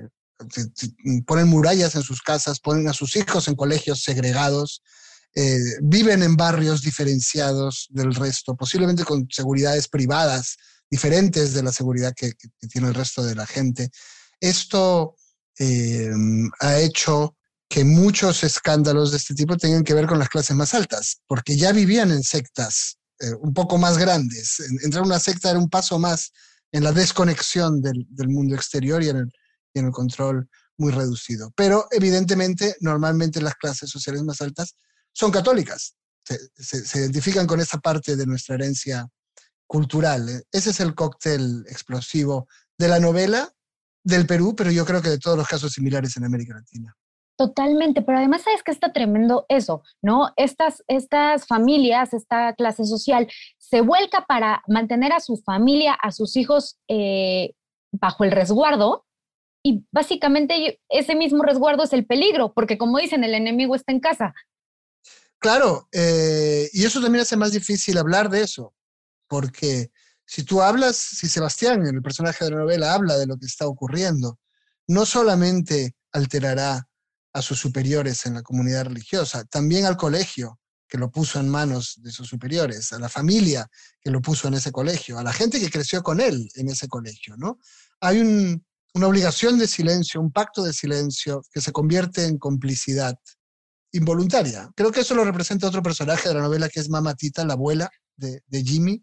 ponen 1.25 1.47
murallas 1.47 1.95
en 1.95 2.03
sus 2.03 2.21
casas, 2.21 2.59
ponen 2.59 2.87
a 2.87 2.93
sus 2.93 3.15
hijos 3.15 3.47
en 3.47 3.55
colegios 3.55 4.01
segregados, 4.01 4.81
eh, 5.35 5.59
viven 5.81 6.23
en 6.23 6.35
barrios 6.35 6.81
diferenciados 6.81 7.87
del 7.89 8.15
resto, 8.15 8.55
posiblemente 8.55 9.03
con 9.03 9.27
seguridades 9.29 9.87
privadas 9.87 10.57
diferentes 10.89 11.53
de 11.53 11.63
la 11.63 11.71
seguridad 11.71 12.13
que, 12.15 12.33
tiene 12.69 12.87
el 12.87 12.93
resto 12.93 13.23
de 13.23 13.35
la 13.35 13.45
gente. 13.45 13.89
Esto 14.39 15.15
eh, 15.59 16.09
ha 16.61 16.79
hecho 16.79 17.35
que 17.67 17.83
muchos 17.83 18.43
escándalos 18.43 19.11
de 19.11 19.17
este 19.17 19.35
tipo 19.35 19.55
tengan 19.55 19.83
que 19.83 19.93
ver 19.93 20.07
con 20.07 20.17
las 20.17 20.29
clases 20.29 20.55
más 20.55 20.73
altas, 20.73 21.21
porque 21.27 21.55
ya 21.55 21.71
vivían 21.71 22.11
en 22.11 22.23
sectas 22.23 22.97
un 23.41 23.53
poco 23.53 23.77
más 23.77 23.97
grandes. 23.97 24.61
Entrar 24.81 25.03
a 25.03 25.05
una 25.05 25.19
secta 25.19 25.49
era 25.49 25.59
un 25.59 25.69
paso 25.69 25.99
más 25.99 26.31
en 26.71 26.83
la 26.83 26.91
desconexión 26.91 27.81
del, 27.81 28.05
mundo 28.27 28.55
exterior 28.55 29.03
y 29.03 29.09
en, 29.09 29.31
el, 29.73 29.91
control 29.91 30.49
muy 30.77 30.91
reducido. 30.91 31.51
Pero 31.55 31.87
evidentemente, 31.91 32.75
normalmente 32.81 33.41
las 33.41 33.55
clases 33.55 33.89
sociales 33.89 34.23
más 34.23 34.41
altas 34.41 34.75
son 35.13 35.31
católicas, 35.31 35.95
se, 36.23 36.99
identifican 36.99 37.47
con 37.47 37.59
esa 37.59 37.79
parte 37.79 38.15
de 38.15 38.25
nuestra 38.25 38.55
herencia 38.55 39.07
cultural. 39.67 40.29
¿eh? 40.29 40.43
Ese 40.51 40.71
es 40.71 40.79
el 40.79 40.95
cóctel 40.95 41.65
explosivo 41.69 42.47
de 42.77 42.87
la 42.87 42.99
novela 42.99 43.51
del 44.03 44.25
Perú, 44.25 44.55
pero 44.55 44.71
yo 44.71 44.85
creo 44.85 45.01
que 45.01 45.09
de 45.09 45.19
todos 45.19 45.37
los 45.37 45.47
casos 45.47 45.73
similares 45.73 46.15
en 46.17 46.25
América 46.25 46.55
Latina. 46.55 46.95
Totalmente, 47.39 48.01
pero 48.01 48.17
además 48.17 48.41
sabes 48.41 48.63
que 48.63 48.71
está 48.71 48.91
tremendo 48.91 49.45
eso, 49.47 49.81
¿no? 50.01 50.33
Estas, 50.35 50.83
estas 50.89 51.47
familias, 51.47 52.13
esta 52.13 52.53
clase 52.53 52.83
social, 52.83 53.31
se 53.57 53.79
vuelca 53.79 54.25
para 54.27 54.61
mantener 54.67 55.13
a 55.13 55.21
su 55.21 55.37
familia, 55.37 55.93
a 55.93 56.11
sus 56.11 56.35
hijos 56.35 56.79
eh, 56.89 57.53
bajo 57.93 58.25
el 58.25 58.31
resguardo, 58.31 59.05
y 59.63 59.85
básicamente 59.89 60.81
ese 60.89 61.15
mismo 61.15 61.41
resguardo 61.41 61.83
es 61.83 61.93
el 61.93 62.05
peligro, 62.05 62.51
porque 62.53 62.77
como 62.77 62.97
dicen, 62.97 63.23
el 63.23 63.33
enemigo 63.33 63.73
está 63.73 63.93
en 63.93 64.01
casa. 64.01 64.33
Claro, 65.37 65.87
eh, 65.93 66.67
y 66.73 66.83
eso 66.83 66.99
también 67.01 67.21
hace 67.21 67.37
más 67.37 67.53
difícil 67.53 67.97
hablar 67.97 68.29
de 68.29 68.41
eso, 68.41 68.73
porque 69.29 69.91
si 70.25 70.43
tú 70.43 70.61
hablas, 70.61 70.97
si 70.97 71.29
Sebastián, 71.29 71.87
el 71.87 72.01
personaje 72.01 72.43
de 72.43 72.51
la 72.51 72.57
novela, 72.57 72.93
habla 72.93 73.17
de 73.17 73.27
lo 73.27 73.37
que 73.37 73.45
está 73.45 73.65
ocurriendo, 73.65 74.37
no 74.87 75.05
solamente 75.05 75.95
alterará 76.11 76.88
a 77.33 77.41
sus 77.41 77.59
superiores 77.59 78.25
en 78.25 78.35
la 78.35 78.41
comunidad 78.41 78.85
religiosa, 78.85 79.43
también 79.45 79.85
al 79.85 79.97
colegio 79.97 80.59
que 80.87 80.97
lo 80.97 81.11
puso 81.11 81.39
en 81.39 81.47
manos 81.47 81.99
de 82.01 82.11
sus 82.11 82.27
superiores, 82.27 82.91
a 82.91 82.99
la 82.99 83.09
familia 83.09 83.69
que 84.01 84.09
lo 84.09 84.21
puso 84.21 84.47
en 84.47 84.55
ese 84.55 84.71
colegio, 84.71 85.19
a 85.19 85.23
la 85.23 85.31
gente 85.31 85.59
que 85.59 85.69
creció 85.69 86.01
con 86.01 86.19
él 86.19 86.49
en 86.55 86.69
ese 86.69 86.87
colegio, 86.87 87.37
¿no? 87.37 87.59
Hay 88.01 88.21
una 88.95 89.07
obligación 89.07 89.59
de 89.59 89.67
silencio, 89.67 90.19
un 90.19 90.31
pacto 90.31 90.63
de 90.63 90.73
silencio 90.73 91.43
que 91.51 91.61
se 91.61 91.71
convierte 91.71 92.25
en 92.25 92.39
complicidad 92.39 93.15
involuntaria. 93.91 94.69
Creo 94.75 94.91
que 94.91 95.01
eso 95.01 95.13
lo 95.13 95.23
representa 95.23 95.67
otro 95.67 95.83
personaje 95.83 96.27
de 96.27 96.35
la 96.35 96.41
novela 96.41 96.69
que 96.69 96.79
es 96.79 96.89
Mamatita, 96.89 97.45
la 97.45 97.53
abuela 97.53 97.89
de, 98.15 98.63
Jimmy, 98.63 99.01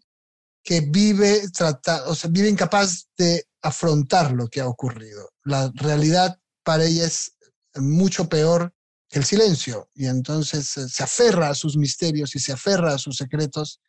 que 0.63 0.81
vive, 0.81 1.49
trata, 1.49 2.07
o 2.07 2.15
sea, 2.15 2.29
vive 2.29 2.49
incapaz 2.49 3.07
de 3.17 3.45
afrontar 3.61 4.31
lo 4.31 4.47
que 4.47 4.59
ha 4.59 4.67
ocurrido. 4.67 5.29
La 5.43 5.71
realidad 5.73 6.37
para 6.63 6.83
ella 6.83 7.05
es 7.05 7.36
mucho 7.79 8.27
peor 8.29 8.73
que 9.09 9.19
el 9.19 9.25
silencio 9.25 9.89
y 9.93 10.07
entonces 10.07 10.67
se 10.67 11.03
aferra 11.03 11.49
a 11.49 11.55
sus 11.55 11.77
misterios 11.77 12.35
y 12.35 12.39
se 12.39 12.51
aferra 12.51 12.93
a 12.93 12.97
sus 12.97 13.17
secretos 13.17 13.79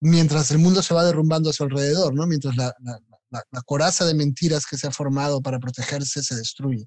mientras 0.00 0.50
el 0.50 0.58
mundo 0.58 0.82
se 0.82 0.94
va 0.94 1.04
derrumbando 1.04 1.50
a 1.50 1.52
su 1.52 1.64
alrededor, 1.64 2.14
¿no? 2.14 2.26
mientras 2.26 2.56
la, 2.56 2.74
la 3.30 3.62
coraza 3.62 4.04
de 4.04 4.14
mentiras 4.14 4.66
que 4.66 4.76
se 4.76 4.86
ha 4.86 4.90
formado 4.90 5.40
para 5.40 5.58
protegerse 5.58 6.22
se 6.22 6.34
destruye. 6.36 6.86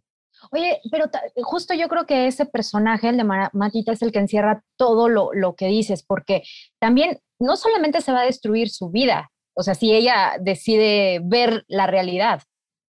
Oye, 0.52 0.82
pero 0.92 1.06
justo 1.44 1.74
yo 1.74 1.88
creo 1.88 2.06
que 2.06 2.28
ese 2.28 2.46
personaje, 2.46 3.10
el 3.10 3.18
de 3.18 3.24
Matita, 3.24 3.92
es 3.92 4.02
el 4.02 4.12
que 4.12 4.20
encierra 4.20 4.64
todo 4.76 5.08
lo, 5.08 5.32
lo, 5.34 5.56
que 5.56 5.68
dices, 5.68 6.04
porque 6.04 6.42
también 6.80 7.20
no 7.40 7.56
solamente 7.58 8.02
se 8.02 8.12
va 8.12 8.22
a 8.22 8.26
destruir 8.26 8.70
su 8.70 8.90
vida, 8.90 9.32
o 9.54 9.62
sea, 9.62 9.76
si 9.76 9.94
ella 9.94 10.38
decide 10.40 11.22
ver 11.24 11.64
la 11.68 11.86
realidad, 11.86 12.42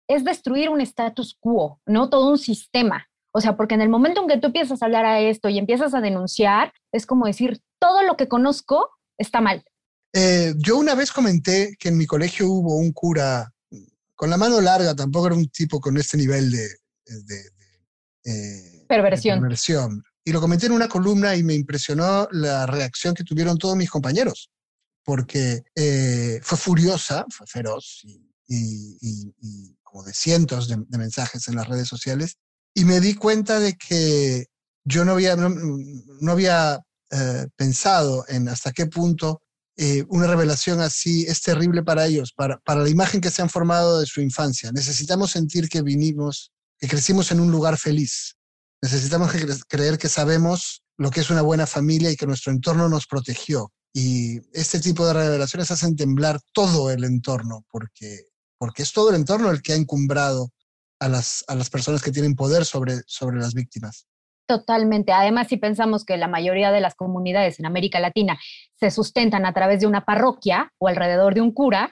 es 0.07 0.23
destruir 0.23 0.69
un 0.69 0.81
status 0.81 1.35
quo, 1.39 1.81
¿no? 1.85 2.09
Todo 2.09 2.29
un 2.29 2.37
sistema. 2.37 3.07
O 3.33 3.41
sea, 3.41 3.55
porque 3.55 3.75
en 3.75 3.81
el 3.81 3.89
momento 3.89 4.21
en 4.21 4.27
que 4.27 4.37
tú 4.37 4.47
empiezas 4.47 4.81
a 4.81 4.85
hablar 4.85 5.05
a 5.05 5.19
esto 5.19 5.49
y 5.49 5.57
empiezas 5.57 5.93
a 5.93 6.01
denunciar, 6.01 6.73
es 6.91 7.05
como 7.05 7.25
decir, 7.25 7.61
todo 7.79 8.03
lo 8.03 8.17
que 8.17 8.27
conozco 8.27 8.89
está 9.17 9.41
mal. 9.41 9.63
Eh, 10.13 10.53
yo 10.57 10.77
una 10.77 10.95
vez 10.95 11.11
comenté 11.11 11.75
que 11.79 11.89
en 11.89 11.97
mi 11.97 12.05
colegio 12.05 12.49
hubo 12.49 12.75
un 12.75 12.91
cura 12.91 13.51
con 14.15 14.29
la 14.29 14.37
mano 14.37 14.61
larga, 14.61 14.93
tampoco 14.93 15.27
era 15.27 15.35
un 15.35 15.49
tipo 15.49 15.79
con 15.79 15.97
este 15.97 16.15
nivel 16.15 16.51
de, 16.51 16.67
de, 17.05 17.41
eh, 18.25 18.85
perversión. 18.87 20.03
Y 20.23 20.31
lo 20.31 20.39
comenté 20.39 20.67
en 20.67 20.73
una 20.73 20.87
columna 20.87 21.35
y 21.35 21.41
me 21.41 21.55
impresionó 21.55 22.27
la 22.31 22.67
reacción 22.67 23.15
que 23.15 23.23
tuvieron 23.23 23.57
todos 23.57 23.75
mis 23.75 23.89
compañeros, 23.89 24.51
porque 25.03 25.63
eh, 25.73 26.39
fue 26.43 26.57
furiosa, 26.57 27.25
fue 27.29 27.47
feroz 27.47 28.03
y, 28.47 29.33
como 29.81 30.03
de 30.03 30.13
cientos 30.13 30.67
de, 30.67 30.77
mensajes 30.97 31.47
en 31.47 31.55
las 31.55 31.67
redes 31.67 31.87
sociales. 31.87 32.37
Y 32.73 32.85
me 32.85 32.99
di 32.99 33.15
cuenta 33.15 33.59
de 33.59 33.75
que 33.75 34.45
yo 34.85 35.05
no 35.05 35.13
había, 35.13 35.35
no, 35.35 36.31
había 36.31 36.79
eh, 37.11 37.47
pensado 37.55 38.25
en 38.27 38.47
hasta 38.49 38.71
qué 38.71 38.87
punto 38.87 39.41
una 40.09 40.27
revelación 40.27 40.79
así 40.79 41.23
es 41.23 41.41
terrible 41.41 41.81
para 41.81 42.05
ellos, 42.05 42.33
para, 42.35 42.59
para 42.59 42.83
la 42.83 42.89
imagen 42.89 43.19
que 43.19 43.31
se 43.31 43.41
han 43.41 43.49
formado 43.49 43.99
de 43.99 44.05
su 44.05 44.21
infancia. 44.21 44.71
Necesitamos 44.71 45.31
sentir 45.31 45.69
que 45.69 45.81
vinimos 45.81 46.51
que 46.81 46.87
crecimos 46.87 47.31
en 47.31 47.39
un 47.39 47.51
lugar 47.51 47.77
feliz. 47.77 48.35
Necesitamos 48.81 49.31
creer 49.67 49.99
que 49.99 50.09
sabemos 50.09 50.81
lo 50.97 51.11
que 51.11 51.19
es 51.19 51.29
una 51.29 51.43
buena 51.43 51.67
familia 51.67 52.09
y 52.09 52.15
que 52.15 52.25
nuestro 52.25 52.51
entorno 52.51 52.89
nos 52.89 53.05
protegió. 53.05 53.71
Y 53.93 54.39
este 54.51 54.79
tipo 54.79 55.05
de 55.05 55.13
revelaciones 55.13 55.69
hacen 55.69 55.95
temblar 55.95 56.39
todo 56.53 56.89
el 56.89 57.03
entorno, 57.03 57.65
porque, 57.69 58.25
porque 58.57 58.81
es 58.81 58.91
todo 58.91 59.11
el 59.11 59.15
entorno 59.17 59.51
el 59.51 59.61
que 59.61 59.73
ha 59.73 59.75
encumbrado 59.75 60.51
a 61.01 61.09
las, 61.09 61.43
a 61.47 61.55
las 61.55 61.69
personas 61.69 62.01
que 62.01 62.11
tienen 62.11 62.35
poder 62.35 62.63
sobre, 62.63 63.01
sobre 63.07 63.39
las 63.39 63.53
víctimas. 63.53 64.05
Totalmente. 64.47 65.11
Además, 65.11 65.47
si 65.47 65.57
pensamos 65.57 66.05
que 66.05 66.15
la 66.17 66.27
mayoría 66.27 66.71
de 66.71 66.79
las 66.79 66.93
comunidades 66.93 67.59
en 67.59 67.65
América 67.65 67.99
Latina 67.99 68.39
se 68.79 68.91
sustentan 68.91 69.45
a 69.45 69.53
través 69.53 69.81
de 69.81 69.87
una 69.87 70.05
parroquia 70.05 70.71
o 70.77 70.87
alrededor 70.87 71.33
de 71.33 71.41
un 71.41 71.53
cura, 71.53 71.91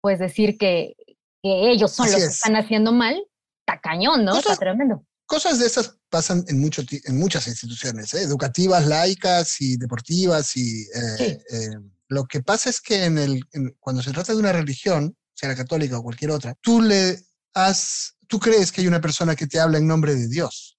pues 0.00 0.18
decir 0.18 0.56
que, 0.56 0.94
que 1.42 1.70
ellos 1.70 1.92
son 1.92 2.10
los 2.10 2.16
que 2.16 2.26
están 2.26 2.56
haciendo 2.56 2.92
mal, 2.92 3.22
está 3.60 3.80
cañón, 3.80 4.24
¿no? 4.24 4.38
está 4.38 4.56
tremendo. 4.56 5.04
Cosas 5.26 5.58
de 5.58 5.66
esas 5.66 5.98
pasan 6.08 6.44
en, 6.48 6.58
mucho, 6.58 6.82
en 7.04 7.18
muchas 7.18 7.46
instituciones, 7.48 8.14
¿eh? 8.14 8.22
educativas, 8.22 8.86
laicas 8.86 9.60
y 9.60 9.76
deportivas. 9.76 10.56
Y, 10.56 10.82
eh, 10.94 11.42
eh, 11.50 11.70
lo 12.08 12.24
que 12.26 12.40
pasa 12.40 12.70
es 12.70 12.80
que 12.80 13.04
en 13.04 13.18
el, 13.18 13.44
cuando 13.80 14.02
se 14.02 14.12
trata 14.12 14.32
de 14.32 14.38
una 14.38 14.52
religión, 14.52 15.16
sea 15.34 15.50
la 15.50 15.56
católica 15.56 15.98
o 15.98 16.02
cualquier 16.02 16.30
otra, 16.30 16.54
tú 16.60 16.80
le 16.80 17.18
has, 17.54 18.15
tú 18.28 18.38
crees 18.38 18.72
que 18.72 18.80
hay 18.80 18.86
una 18.86 19.00
persona 19.00 19.34
que 19.34 19.46
te 19.46 19.60
habla 19.60 19.78
en 19.78 19.86
nombre 19.86 20.14
de 20.14 20.28
Dios. 20.28 20.78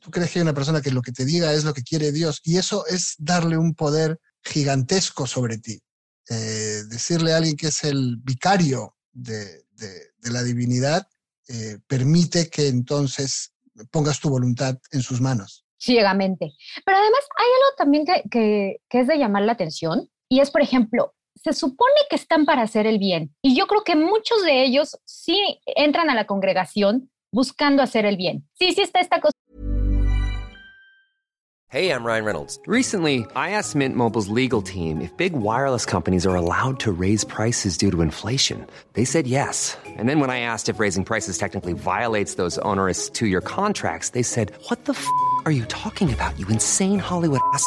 tú 0.00 0.10
crees 0.10 0.30
que 0.30 0.38
hay 0.38 0.42
una 0.42 0.54
persona 0.54 0.82
que 0.82 0.90
lo 0.90 1.02
que 1.02 1.12
te 1.12 1.24
diga 1.24 1.52
es 1.52 1.64
lo 1.64 1.72
que 1.72 1.82
quiere 1.82 2.12
Dios. 2.12 2.40
Y 2.44 2.58
eso 2.58 2.86
es 2.86 3.14
darle 3.18 3.56
un 3.56 3.74
poder 3.74 4.18
gigantesco 4.42 5.26
sobre 5.26 5.58
ti. 5.58 5.80
decirle 6.28 7.32
a 7.32 7.38
alguien 7.38 7.56
que 7.56 7.68
es 7.68 7.84
el 7.84 8.16
vicario 8.18 8.96
de, 9.12 9.64
la 10.22 10.42
divinidad 10.42 11.06
eh, 11.48 11.78
permite 11.86 12.48
que 12.48 12.68
entonces 12.68 13.52
pongas 13.90 14.20
tu 14.20 14.30
voluntad 14.30 14.78
en 14.92 15.02
sus 15.02 15.20
manos. 15.20 15.64
Ciegamente. 15.78 16.52
Pero 16.84 16.96
además 16.96 17.20
hay 17.36 17.46
algo 17.46 17.76
también 17.76 18.04
que 18.30 18.80
es 18.90 19.06
de 19.06 19.18
llamar 19.18 19.42
la 19.42 19.52
atención 19.52 20.08
y 20.28 20.40
es, 20.40 20.50
por 20.50 20.62
ejemplo, 20.62 21.13
se 21.34 21.52
supone 21.52 21.94
que 22.08 22.16
están 22.16 22.44
para 22.44 22.62
hacer 22.62 22.86
el 22.86 22.98
bien. 22.98 23.34
Y 23.42 23.56
yo 23.56 23.66
creo 23.66 23.84
que 23.84 23.96
muchos 23.96 24.42
de 24.44 24.64
ellos 24.64 24.98
sí 25.04 25.60
entran 25.66 26.10
a 26.10 26.14
la 26.14 26.26
congregación 26.26 27.10
buscando 27.32 27.82
hacer 27.82 28.06
el 28.06 28.16
bien. 28.16 28.48
Sí, 28.58 28.72
sí 28.72 28.82
está 28.82 29.00
esta 29.00 29.20
cosa. 29.20 29.32
Hey, 31.70 31.90
I'm 31.90 32.04
Ryan 32.04 32.24
Reynolds. 32.24 32.60
Recently, 32.68 33.26
I 33.34 33.50
asked 33.50 33.74
Mint 33.74 33.96
Mobile's 33.96 34.28
legal 34.28 34.62
team 34.62 35.00
if 35.00 35.10
big 35.16 35.32
wireless 35.32 35.84
companies 35.84 36.24
are 36.24 36.36
allowed 36.36 36.78
to 36.80 36.92
raise 36.92 37.24
prices 37.24 37.76
due 37.76 37.90
to 37.90 38.00
inflation. 38.00 38.64
They 38.92 39.04
said 39.04 39.26
yes. 39.26 39.76
And 39.98 40.08
then 40.08 40.20
when 40.20 40.30
I 40.30 40.38
asked 40.38 40.68
if 40.68 40.78
raising 40.78 41.04
prices 41.04 41.36
technically 41.36 41.72
violates 41.72 42.36
those 42.36 42.58
onerous 42.58 43.10
two-year 43.10 43.40
contracts, 43.40 44.10
they 44.10 44.22
said, 44.22 44.52
"What 44.68 44.84
the 44.84 44.92
f*** 44.92 45.04
are 45.46 45.50
you 45.50 45.64
talking 45.64 46.12
about? 46.12 46.38
You 46.38 46.46
insane 46.46 47.00
Hollywood 47.00 47.40
ass." 47.52 47.66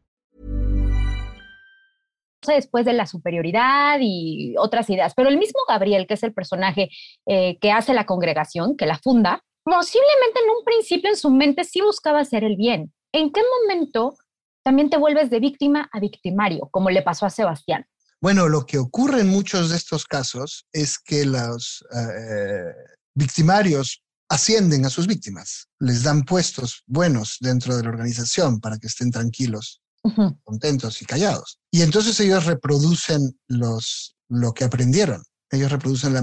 Después 2.45 2.85
de 2.85 2.93
la 2.93 3.05
superioridad 3.05 3.99
y 4.01 4.55
otras 4.57 4.89
ideas. 4.89 5.13
Pero 5.15 5.29
el 5.29 5.37
mismo 5.37 5.59
Gabriel, 5.67 6.07
que 6.07 6.15
es 6.15 6.23
el 6.23 6.33
personaje 6.33 6.89
eh, 7.27 7.57
que 7.59 7.71
hace 7.71 7.93
la 7.93 8.05
congregación, 8.05 8.75
que 8.75 8.85
la 8.85 8.97
funda, 8.97 9.43
posiblemente 9.63 10.39
en 10.43 10.49
un 10.49 10.63
principio 10.65 11.09
en 11.09 11.17
su 11.17 11.29
mente 11.29 11.63
sí 11.63 11.81
buscaba 11.81 12.19
hacer 12.19 12.43
el 12.43 12.55
bien. 12.55 12.93
¿En 13.13 13.31
qué 13.31 13.41
momento 13.61 14.15
también 14.63 14.89
te 14.89 14.97
vuelves 14.97 15.29
de 15.29 15.39
víctima 15.39 15.89
a 15.91 15.99
victimario, 15.99 16.67
como 16.71 16.89
le 16.89 17.01
pasó 17.01 17.25
a 17.25 17.29
Sebastián? 17.29 17.85
Bueno, 18.21 18.47
lo 18.47 18.65
que 18.65 18.77
ocurre 18.77 19.21
en 19.21 19.29
muchos 19.29 19.69
de 19.69 19.77
estos 19.77 20.05
casos 20.05 20.67
es 20.71 20.99
que 20.99 21.25
los 21.25 21.83
eh, 21.95 22.73
victimarios 23.15 24.03
ascienden 24.29 24.85
a 24.85 24.89
sus 24.89 25.07
víctimas, 25.07 25.67
les 25.79 26.03
dan 26.03 26.23
puestos 26.23 26.83
buenos 26.85 27.37
dentro 27.41 27.75
de 27.75 27.83
la 27.83 27.89
organización 27.89 28.61
para 28.61 28.77
que 28.77 28.87
estén 28.87 29.11
tranquilos, 29.11 29.80
Contentos 30.43 31.01
y 31.01 31.05
callados. 31.05 31.59
Y 31.71 31.81
entonces 31.81 32.19
ellos 32.19 32.45
reproducen 32.45 33.37
los, 33.47 34.15
lo 34.29 34.53
que 34.53 34.63
aprendieron, 34.63 35.23
ellos 35.51 35.71
reproducen 35.71 36.13
la 36.13 36.21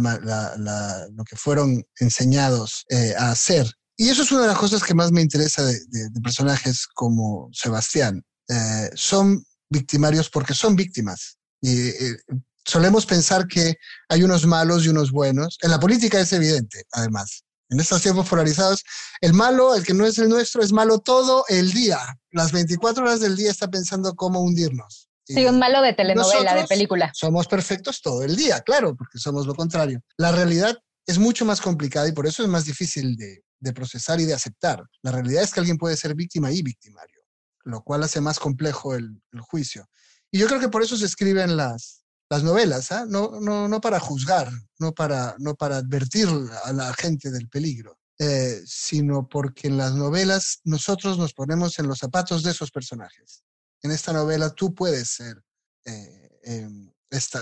la- 0.57 1.07
lo 1.13 1.25
que 1.25 1.37
fueron 1.37 1.85
enseñados 2.01 2.85
eh, 2.91 3.15
a 3.19 3.31
hacer. 3.31 3.71
Y 3.97 4.09
eso 4.11 4.23
es 4.23 4.33
una 4.33 4.43
de 4.43 4.49
las 4.49 4.59
cosas 4.59 4.83
que 4.83 4.95
más 4.95 5.11
me 5.13 5.23
interesa 5.23 5.65
de, 5.65 5.75
de- 5.89 6.09
de 6.11 6.21
personajes 6.21 6.87
como 6.95 7.49
Sebastián. 7.53 8.23
Eh, 8.49 8.91
son 8.95 9.45
victimarios 9.71 10.31
porque 10.31 10.55
son 10.55 10.75
víctimas. 10.77 11.37
Y 11.61 11.89
eh, 11.89 12.17
solemos 12.65 13.05
pensar 13.07 13.47
que 13.47 13.75
hay 14.09 14.23
unos 14.23 14.47
malos 14.47 14.85
y 14.85 14.89
unos 14.89 15.11
buenos. 15.11 15.59
En 15.63 15.71
la 15.71 15.81
política 15.81 16.21
es 16.21 16.33
evidente, 16.33 16.85
además. 16.93 17.43
En 17.71 17.81
estos 17.81 18.03
tiempos 18.03 18.29
polarizados, 18.29 18.83
el 19.21 19.35
malo, 19.35 19.75
el 19.75 19.85
que 19.85 19.95
no 19.95 20.07
es 20.07 20.19
el 20.19 20.29
nuestro, 20.29 20.63
es 20.63 20.73
malo 20.73 21.01
todo 21.01 21.45
el 21.49 21.73
día. 21.73 21.99
Las 22.31 22.53
24 22.53 23.05
horas 23.05 23.21
del 23.21 23.37
día 23.37 23.51
está 23.51 23.69
pensando 23.69 24.15
cómo 24.15 24.41
hundirnos. 24.41 25.09
Sí, 25.25 25.45
un 25.45 25.59
malo 25.59 25.83
de 25.83 25.93
telenovela, 25.93 26.55
de 26.55 26.67
película. 26.67 27.11
Somos 27.15 27.47
perfectos 27.47 28.01
todo 28.01 28.23
el 28.23 28.35
día, 28.35 28.63
claro, 28.63 28.97
porque 28.97 29.19
somos 29.19 29.47
lo 29.47 29.55
contrario. 29.55 30.01
La 30.17 30.33
realidad 30.33 30.79
es 31.07 31.19
mucho 31.19 31.45
más 31.45 31.61
complicada 31.61 32.09
y 32.09 32.13
por 32.13 32.27
eso 32.27 32.43
es 32.43 32.49
más 32.49 32.65
difícil 32.65 33.15
de, 33.17 33.43
de 33.61 33.73
procesar 33.75 34.21
y 34.21 34.25
de 34.25 34.33
aceptar. 34.33 34.83
La 35.03 35.13
realidad 35.13 35.43
es 35.43 35.53
que 35.53 35.61
alguien 35.61 35.77
puede 35.77 35.99
ser 35.99 36.15
víctima 36.15 36.51
y 36.51 36.63
victimario, 36.63 37.21
lo 37.65 37.83
cual 37.83 38.03
hace 38.03 38.23
más 38.23 38.39
complejo 38.39 38.95
el, 38.95 39.21
el 39.33 39.41
juicio. 39.41 39.87
Y 40.31 40.39
yo 40.39 40.47
creo 40.47 40.61
que 40.61 40.69
por 40.69 40.83
eso 40.83 40.97
se 40.97 41.05
escriben 41.07 41.59
las, 41.59 41.98
las 42.31 42.43
novelas, 42.43 42.93
¿ah? 42.93 43.07
no, 43.09 43.41
no, 43.41 43.81
para 43.81 43.99
juzgar, 44.01 44.51
no 44.79 44.93
para, 44.93 45.35
no 45.39 45.55
para 45.55 45.79
advertir 45.79 46.29
a 46.65 46.73
la 46.73 46.93
gente 46.95 47.31
del 47.31 47.49
peligro, 47.49 47.99
eh, 48.19 48.61
sino 48.67 49.27
porque 49.29 49.69
en 49.69 49.79
las 49.79 49.95
novelas 49.95 50.61
nosotros 50.65 51.19
nos 51.19 51.33
ponemos 51.33 51.79
en 51.79 51.87
los 51.89 51.99
zapatos 51.99 52.43
de 52.43 52.51
esos 52.51 52.71
personajes. 52.71 53.45
En 53.83 53.93
esta 53.93 54.13
novela 54.13 54.51
tú 54.51 54.75
puedes 54.75 55.09
ser 55.09 55.41
eh, 55.87 56.29
eh, 56.45 56.69
esta- 57.11 57.41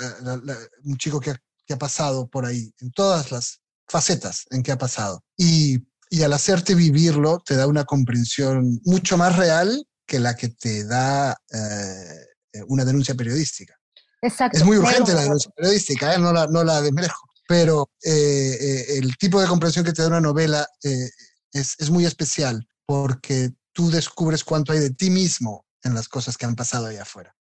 un 0.85 0.97
chico 0.97 1.19
que 1.19 1.33
ha, 1.33 1.77
pasado 1.79 2.29
por 2.29 2.47
ahí, 2.47 2.73
en 2.81 2.93
todas 2.93 3.33
las 3.33 3.61
facetas 3.89 4.45
en 4.51 4.63
que 4.63 4.71
ha 4.71 4.79
pasado. 4.79 5.25
Y, 5.37 5.79
y 6.11 6.23
al 6.23 6.33
hacerte 6.33 6.77
vivirlo, 6.77 7.43
te 7.45 7.57
da 7.57 7.67
una 7.67 7.85
comprensión 7.85 8.81
mucho 8.85 9.17
más 9.17 9.37
real 9.37 9.85
que 10.07 10.21
la 10.21 10.37
que 10.37 10.51
te 10.51 10.85
da 10.85 11.33
eh, 11.53 12.27
eh, 12.53 12.63
una 12.69 12.85
denuncia 12.85 13.17
periodística. 13.17 13.75
Exacto. 14.23 14.59
Es 14.59 14.65
muy 14.65 14.77
pero- 14.77 14.89
urgente 14.89 15.15
la 15.15 15.23
denuncia 15.23 15.51
periodística, 15.55 16.15
¿eh? 16.15 16.19
no, 16.19 16.33
la, 16.33 16.47
no 16.47 16.65
la 16.65 16.81
desmerezco, 16.81 17.29
pero 17.49 17.91
eh, 18.03 18.57
eh, 18.61 18.85
el 18.99 19.17
tipo 19.17 19.41
de 19.41 19.47
comprensión 19.47 19.85
que 19.85 19.93
te 19.93 20.03
da 20.03 20.09
una 20.09 20.21
novela 20.21 20.67
es, 20.83 21.77
es 21.79 21.91
muy 21.91 22.05
especial 22.05 22.67
porque 22.87 23.51
tú 23.73 23.91
descubres 23.91 24.43
cuánto 24.45 24.73
hay 24.73 24.79
de 24.79 24.91
ti 24.91 25.11
mismo 25.11 25.65
en 25.83 25.95
las 25.95 26.09
cosas 26.09 26.37
que 26.37 26.47
han 26.47 26.55
pasado 26.57 26.87
allá 26.87 27.03
afuera. 27.03 27.35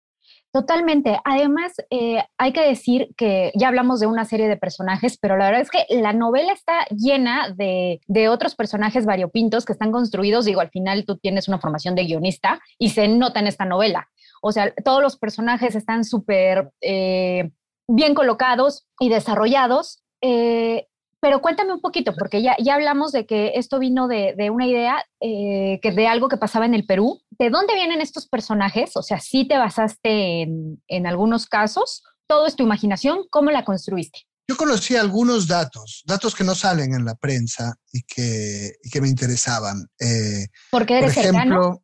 Totalmente. 0.51 1.19
Además, 1.25 1.73
eh, 1.89 2.23
hay 2.38 2.53
que 2.53 2.61
decir 2.65 3.09
que 3.17 3.51
ya 3.55 3.67
hablamos 3.67 3.99
de 3.99 4.07
una 4.07 4.23
serie 4.23 4.47
de 4.47 4.55
personajes, 4.55 5.17
pero 5.17 5.35
la 5.35 5.47
verdad 5.47 5.59
es 5.61 5.69
que 5.69 5.85
la 5.89 6.13
novela 6.13 6.53
está 6.53 6.85
llena 6.91 7.53
de, 7.53 7.99
de 8.07 8.29
otros 8.29 8.55
personajes 8.55 9.05
variopintos 9.05 9.65
que 9.65 9.73
están 9.73 9.91
construidos. 9.91 10.45
Digo, 10.45 10.61
al 10.61 10.69
final 10.69 11.03
tú 11.05 11.17
tienes 11.17 11.49
una 11.49 11.59
formación 11.59 11.93
de 11.93 12.05
guionista 12.05 12.61
y 12.79 12.91
se 12.91 13.09
nota 13.09 13.41
en 13.41 13.47
esta 13.47 13.65
novela. 13.65 14.07
O 14.47 14.51
sea, 14.51 14.71
todos 14.84 15.01
los 15.01 15.17
personajes 15.17 15.73
están 15.73 16.05
súper 16.05 16.69
eh, 16.81 17.51
bien 17.88 18.13
colocados 18.13 18.86
y 18.99 19.10
desarrollados. 19.10 20.03
Eh, 20.21 20.86
pero 21.19 21.41
cuéntame 21.41 21.73
un 21.73 21.81
poquito, 21.81 22.13
porque 22.15 22.43
ya, 22.43 22.55
ya 22.60 22.75
hablamos 22.75 23.12
de 23.12 23.25
que 23.25 23.53
esto 23.55 23.79
vino 23.79 24.08
de, 24.08 24.36
de 24.38 24.51
una 24.51 24.67
idea, 24.67 25.03
eh, 25.19 25.79
que 25.81 25.91
de 25.91 26.08
algo 26.08 26.29
que 26.29 26.38
pasaba 26.38 26.67
en 26.67 26.75
el 26.75 26.86
Perú. 26.86 27.19
¿De 27.39 27.49
dónde 27.49 27.73
vienen 27.73 28.01
estos 28.01 28.27
personajes? 28.27 28.95
O 28.95 29.01
sea, 29.01 29.19
sí 29.19 29.47
te 29.47 29.58
basaste 29.58 30.43
en, 30.43 30.84
en 30.88 31.08
algunos 31.08 31.47
casos, 31.47 32.03
todo 32.27 32.45
es 32.45 32.55
tu 32.55 32.62
imaginación, 32.62 33.21
¿cómo 33.31 33.49
la 33.49 33.65
construiste? 33.65 34.27
Yo 34.47 34.58
conocí 34.58 34.95
algunos 34.95 35.47
datos, 35.47 36.03
datos 36.05 36.36
que 36.36 36.43
no 36.43 36.53
salen 36.53 36.93
en 36.93 37.03
la 37.03 37.15
prensa 37.15 37.73
y 37.91 38.03
que, 38.03 38.73
y 38.84 38.91
que 38.91 39.01
me 39.01 39.08
interesaban. 39.10 39.88
Eh, 39.99 40.45
Porque 40.69 40.93
por 40.93 41.03
eres 41.05 41.13
cercano. 41.15 41.39
ejemplo, 41.39 41.84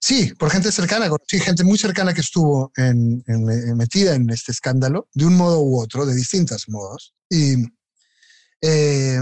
sí, 0.00 0.32
por 0.38 0.50
gente 0.50 0.70
cercana, 0.72 1.08
conocí 1.08 1.38
gente 1.40 1.64
muy 1.64 1.78
cercana 1.78 2.14
que 2.14 2.20
estuvo 2.20 2.72
en- 2.76 3.22
en- 3.26 3.50
en- 3.50 3.76
metida 3.76 4.14
en 4.14 4.28
este 4.30 4.52
escándalo, 4.52 5.08
de 5.14 5.26
un 5.26 5.36
modo 5.36 5.60
u 5.60 5.80
otro, 5.80 6.06
de 6.06 6.14
distintos 6.14 6.68
modos. 6.68 7.14
Y 7.28 7.64
eh, 8.62 9.18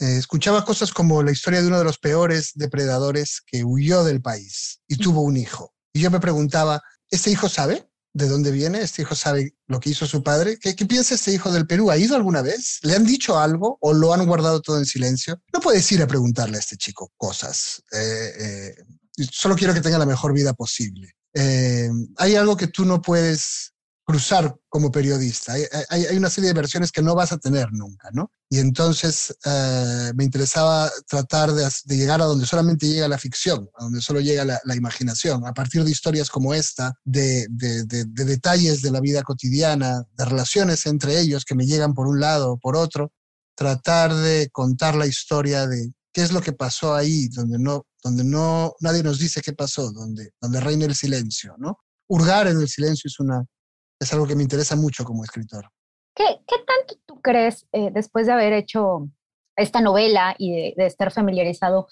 eh, 0.00 0.16
escuchaba 0.18 0.64
cosas 0.64 0.92
como 0.92 1.22
la 1.22 1.30
historia 1.32 1.60
de 1.60 1.68
uno 1.68 1.78
de 1.78 1.84
los 1.84 1.98
peores 1.98 2.52
depredadores 2.54 3.40
que 3.46 3.64
huyó 3.64 4.04
del 4.04 4.20
país 4.20 4.80
y 4.88 4.96
tuvo 4.96 5.22
un 5.22 5.36
hijo. 5.36 5.74
Y 5.92 6.00
yo 6.00 6.10
me 6.10 6.20
preguntaba, 6.20 6.82
¿este 7.10 7.30
hijo 7.30 7.48
sabe 7.48 7.88
de 8.14 8.28
dónde 8.28 8.50
viene? 8.50 8.80
¿Este 8.80 9.02
hijo 9.02 9.14
sabe 9.14 9.54
lo 9.66 9.80
que 9.80 9.90
hizo 9.90 10.06
su 10.06 10.22
padre? 10.22 10.58
¿Qué, 10.58 10.74
qué 10.74 10.86
piensa 10.86 11.14
este 11.14 11.32
hijo 11.32 11.52
del 11.52 11.66
Perú? 11.66 11.90
¿Ha 11.90 11.96
ido 11.98 12.16
alguna 12.16 12.42
vez? 12.42 12.78
¿Le 12.82 12.94
han 12.96 13.04
dicho 13.06 13.38
algo 13.38 13.78
o 13.80 13.92
lo 13.92 14.12
han 14.12 14.26
guardado 14.26 14.60
todo 14.60 14.78
en 14.78 14.86
silencio? 14.86 15.40
No 15.52 15.60
puedes 15.60 15.90
ir 15.92 16.02
a 16.02 16.06
preguntarle 16.06 16.56
a 16.56 16.60
este 16.60 16.76
chico 16.76 17.12
cosas. 17.16 17.82
Eh, 17.92 18.32
eh, 18.40 18.74
solo 19.16 19.56
quiero 19.56 19.74
que 19.74 19.80
tenga 19.80 19.98
la 19.98 20.06
mejor 20.06 20.32
vida 20.32 20.52
posible. 20.52 21.14
Eh, 21.34 21.90
hay 22.18 22.36
algo 22.36 22.56
que 22.56 22.66
tú 22.66 22.84
no 22.84 23.00
puedes 23.00 23.72
cruzar 24.04 24.56
como 24.68 24.90
periodista. 24.90 25.54
Hay, 25.88 26.16
una 26.16 26.28
serie 26.28 26.48
de 26.48 26.54
versiones 26.54 26.90
que 26.90 27.02
no 27.02 27.14
vas 27.14 27.32
a 27.32 27.38
tener 27.38 27.72
nunca, 27.72 28.10
¿no? 28.12 28.32
Y 28.50 28.58
entonces 28.58 29.34
eh, 29.44 30.12
me 30.14 30.24
interesaba 30.24 30.90
tratar 31.06 31.52
de, 31.52 31.68
llegar 31.86 32.20
a 32.20 32.24
donde 32.24 32.44
solamente 32.44 32.88
llega 32.88 33.08
la 33.08 33.16
ficción, 33.16 33.70
a 33.78 33.84
donde 33.84 34.00
solo 34.00 34.20
llega 34.20 34.44
la, 34.44 34.76
imaginación, 34.76 35.46
a 35.46 35.54
partir 35.54 35.84
de 35.84 35.90
historias 35.90 36.28
como 36.28 36.52
esta, 36.52 36.94
de 37.04 37.46
detalles 37.48 38.82
de 38.82 38.90
la 38.90 39.00
vida 39.00 39.22
cotidiana, 39.22 40.04
de 40.12 40.24
relaciones 40.24 40.84
entre 40.86 41.18
ellos 41.20 41.44
que 41.44 41.54
me 41.54 41.66
llegan 41.66 41.94
por 41.94 42.06
un 42.06 42.20
lado 42.20 42.52
o 42.52 42.58
por 42.58 42.76
otro, 42.76 43.12
tratar 43.54 44.14
de 44.14 44.48
contar 44.50 44.96
la 44.96 45.06
historia 45.06 45.66
de 45.66 45.92
qué 46.12 46.22
es 46.22 46.32
lo 46.32 46.42
que 46.42 46.52
pasó 46.52 46.94
ahí, 46.94 47.28
donde 47.28 47.58
no, 47.58 47.86
donde 48.02 48.24
no 48.24 48.74
nadie 48.80 49.02
nos 49.02 49.18
dice 49.18 49.40
qué 49.40 49.52
pasó, 49.52 49.92
donde, 49.92 50.30
donde 50.40 50.60
reina 50.60 50.84
el 50.86 50.94
silencio, 50.94 51.54
¿no? 51.58 51.78
Hurgar 52.08 52.48
en 52.48 52.60
el 52.60 52.68
silencio 52.68 53.08
es 53.08 53.20
una 53.20 53.44
es 54.00 54.12
algo 54.12 54.26
que 54.26 54.34
me 54.34 54.42
interesa 54.42 54.74
mucho 54.76 55.04
como 55.04 55.22
escritor. 55.24 55.70
¿Qué, 56.14 56.24
qué 56.46 56.56
tanto 56.56 57.00
tú 57.06 57.20
crees, 57.22 57.66
eh, 57.72 57.90
después 57.92 58.26
de 58.26 58.32
haber 58.32 58.52
hecho 58.52 59.08
esta 59.56 59.80
novela 59.80 60.34
y 60.38 60.52
de, 60.52 60.74
de 60.76 60.86
estar 60.86 61.12
familiarizado, 61.12 61.86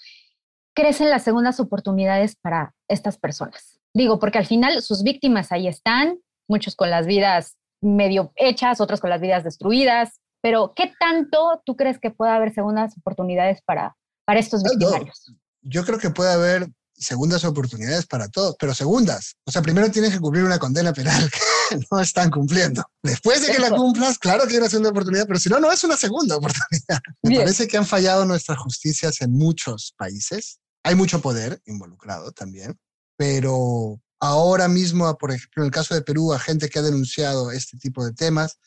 crees 0.75 0.99
en 1.01 1.09
las 1.09 1.23
segundas 1.23 1.59
oportunidades 1.59 2.35
para 2.35 2.75
estas 2.89 3.17
personas? 3.17 3.79
Digo, 3.93 4.19
porque 4.19 4.37
al 4.37 4.45
final 4.45 4.81
sus 4.81 5.03
víctimas 5.03 5.51
ahí 5.51 5.67
están, 5.67 6.19
muchos 6.47 6.75
con 6.75 6.89
las 6.89 7.07
vidas 7.07 7.57
medio 7.81 8.31
hechas, 8.35 8.81
otros 8.81 8.99
con 8.99 9.09
las 9.09 9.21
vidas 9.21 9.43
destruidas, 9.43 10.19
pero 10.41 10.73
¿qué 10.75 10.91
tanto 10.99 11.61
tú 11.65 11.75
crees 11.75 11.99
que 11.99 12.11
puede 12.11 12.31
haber 12.31 12.53
segundas 12.53 12.97
oportunidades 12.97 13.61
para, 13.63 13.95
para 14.25 14.39
estos 14.39 14.63
victimarios? 14.63 15.33
Yo 15.61 15.85
creo 15.85 15.99
que 15.99 16.09
puede 16.09 16.31
haber 16.31 16.69
segundas 17.01 17.43
oportunidades 17.43 18.05
para 18.05 18.29
todos, 18.29 18.55
pero 18.59 18.73
segundas. 18.73 19.35
O 19.45 19.51
sea, 19.51 19.61
primero 19.61 19.89
tienes 19.89 20.13
que 20.13 20.19
cumplir 20.19 20.43
una 20.43 20.59
condena 20.59 20.93
penal 20.93 21.29
que 21.69 21.79
no 21.89 21.99
están 21.99 22.29
cumpliendo. 22.29 22.83
Después 23.01 23.41
de 23.41 23.51
que 23.51 23.59
la 23.59 23.71
cumplas, 23.71 24.19
claro 24.19 24.45
que 24.45 24.53
hay 24.53 24.59
una 24.59 24.69
segunda 24.69 24.91
oportunidad, 24.91 25.25
pero 25.25 25.39
si 25.39 25.49
no, 25.49 25.59
no 25.59 25.71
es 25.71 25.83
una 25.83 25.97
segunda 25.97 26.37
oportunidad. 26.37 26.99
Me 27.23 27.37
parece 27.37 27.67
que 27.67 27.77
han 27.77 27.87
fallado 27.87 28.25
nuestras 28.25 28.59
justicias 28.59 29.21
en 29.21 29.31
muchos 29.31 29.93
países. 29.97 30.59
Hay 30.83 30.95
mucho 30.95 31.21
poder 31.21 31.61
involucrado 31.65 32.31
también, 32.31 32.79
pero 33.17 33.99
ahora 34.19 34.67
mismo, 34.67 35.15
por 35.17 35.31
ejemplo, 35.31 35.63
en 35.63 35.67
el 35.67 35.71
caso 35.71 35.93
de 35.93 36.01
Perú, 36.01 36.33
a 36.33 36.39
gente 36.39 36.69
que 36.69 36.79
ha 36.79 36.83
denunciado 36.83 37.51
este 37.51 37.77
tipo 37.77 38.03
de 38.05 38.13
temas, 38.13 38.57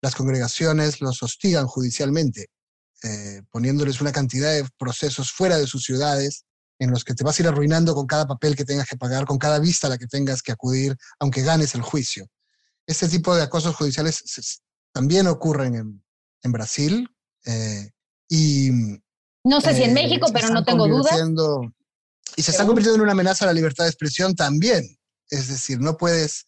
las 0.00 0.14
congregaciones 0.14 1.00
los 1.00 1.22
hostigan 1.22 1.66
judicialmente, 1.66 2.48
eh, 3.02 3.42
poniéndoles 3.50 4.00
una 4.00 4.12
cantidad 4.12 4.52
de 4.52 4.66
procesos 4.76 5.30
fuera 5.30 5.56
de 5.56 5.66
sus 5.66 5.84
ciudades 5.84 6.44
en 6.80 6.90
los 6.90 7.04
que 7.04 7.14
te 7.14 7.24
vas 7.24 7.38
a 7.38 7.42
ir 7.42 7.48
arruinando 7.48 7.94
con 7.94 8.06
cada 8.06 8.26
papel 8.26 8.56
que 8.56 8.64
tengas 8.64 8.88
que 8.88 8.96
pagar, 8.96 9.24
con 9.24 9.38
cada 9.38 9.58
vista 9.58 9.86
a 9.86 9.90
la 9.90 9.98
que 9.98 10.06
tengas 10.06 10.42
que 10.42 10.52
acudir, 10.52 10.96
aunque 11.18 11.42
ganes 11.42 11.74
el 11.74 11.82
juicio. 11.82 12.26
Este 12.86 13.08
tipo 13.08 13.34
de 13.34 13.42
acosos 13.42 13.74
judiciales 13.74 14.22
también 14.92 15.26
ocurren 15.26 15.74
en, 15.74 16.04
en 16.42 16.52
Brasil 16.52 17.08
eh, 17.44 17.90
y... 18.28 18.70
No 19.44 19.60
sé 19.60 19.74
si 19.74 19.82
en 19.82 19.90
eh, 19.90 19.94
México, 19.94 20.26
pero 20.32 20.48
no 20.50 20.64
tengo 20.64 20.88
dudas. 20.88 21.16
Y 22.36 22.42
se 22.42 22.50
están 22.50 22.66
convirtiendo 22.66 22.96
en 22.96 23.02
una 23.02 23.12
amenaza 23.12 23.44
a 23.44 23.48
la 23.48 23.52
libertad 23.52 23.84
de 23.84 23.90
expresión 23.90 24.34
también. 24.34 24.84
Es 25.30 25.48
decir, 25.48 25.80
no 25.80 25.96
puedes 25.96 26.46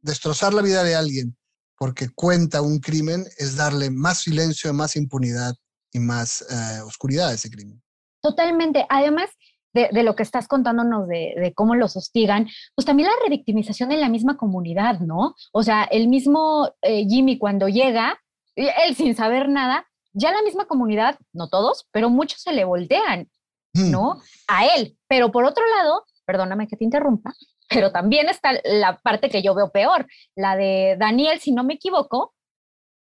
destrozar 0.00 0.54
la 0.54 0.62
vida 0.62 0.82
de 0.82 0.94
alguien 0.94 1.36
porque 1.76 2.08
cuenta 2.14 2.62
un 2.62 2.78
crimen, 2.78 3.24
es 3.38 3.56
darle 3.56 3.90
más 3.90 4.22
silencio, 4.22 4.72
más 4.72 4.96
impunidad 4.96 5.54
y 5.92 5.98
más 5.98 6.42
eh, 6.42 6.80
oscuridad 6.82 7.28
a 7.28 7.34
ese 7.34 7.50
crimen. 7.50 7.82
Totalmente. 8.20 8.86
Además 8.88 9.30
de, 9.74 10.02
lo 10.02 10.14
que 10.14 10.22
estás 10.22 10.46
contándonos 10.46 11.08
de, 11.08 11.52
cómo 11.54 11.74
los 11.74 11.96
hostigan, 11.96 12.48
pues 12.74 12.86
también 12.86 13.08
la 13.08 13.24
revictimización 13.24 13.90
en 13.92 14.00
la 14.00 14.08
misma 14.08 14.36
comunidad, 14.36 15.00
¿no? 15.00 15.34
O 15.52 15.62
sea, 15.62 15.84
el 15.84 16.08
mismo 16.08 16.70
eh, 16.82 17.04
Jimmy 17.08 17.38
cuando 17.38 17.68
llega, 17.68 18.18
él 18.54 18.94
sin 18.94 19.16
saber 19.16 19.48
nada, 19.48 19.86
ya 20.12 20.32
la 20.32 20.42
misma 20.42 20.66
comunidad, 20.66 21.18
no 21.32 21.48
todos, 21.48 21.88
pero 21.90 22.08
muchos 22.08 22.40
se 22.40 22.52
le 22.52 22.64
voltean, 22.64 23.28
mm. 23.74 23.90
¿no? 23.90 24.20
A 24.46 24.66
él. 24.66 24.96
Pero 25.08 25.32
por 25.32 25.44
otro 25.44 25.64
lado, 25.76 26.04
perdóname 26.24 26.68
que 26.68 26.76
te 26.76 26.84
interrumpa, 26.84 27.34
pero 27.74 27.92
también 27.92 28.28
está 28.28 28.52
la 28.64 28.98
parte 28.98 29.28
que 29.28 29.42
yo 29.42 29.54
veo 29.54 29.70
peor, 29.70 30.06
la 30.36 30.56
de 30.56 30.96
Daniel, 30.98 31.40
si 31.40 31.52
no 31.52 31.64
me 31.64 31.74
equivoco, 31.74 32.34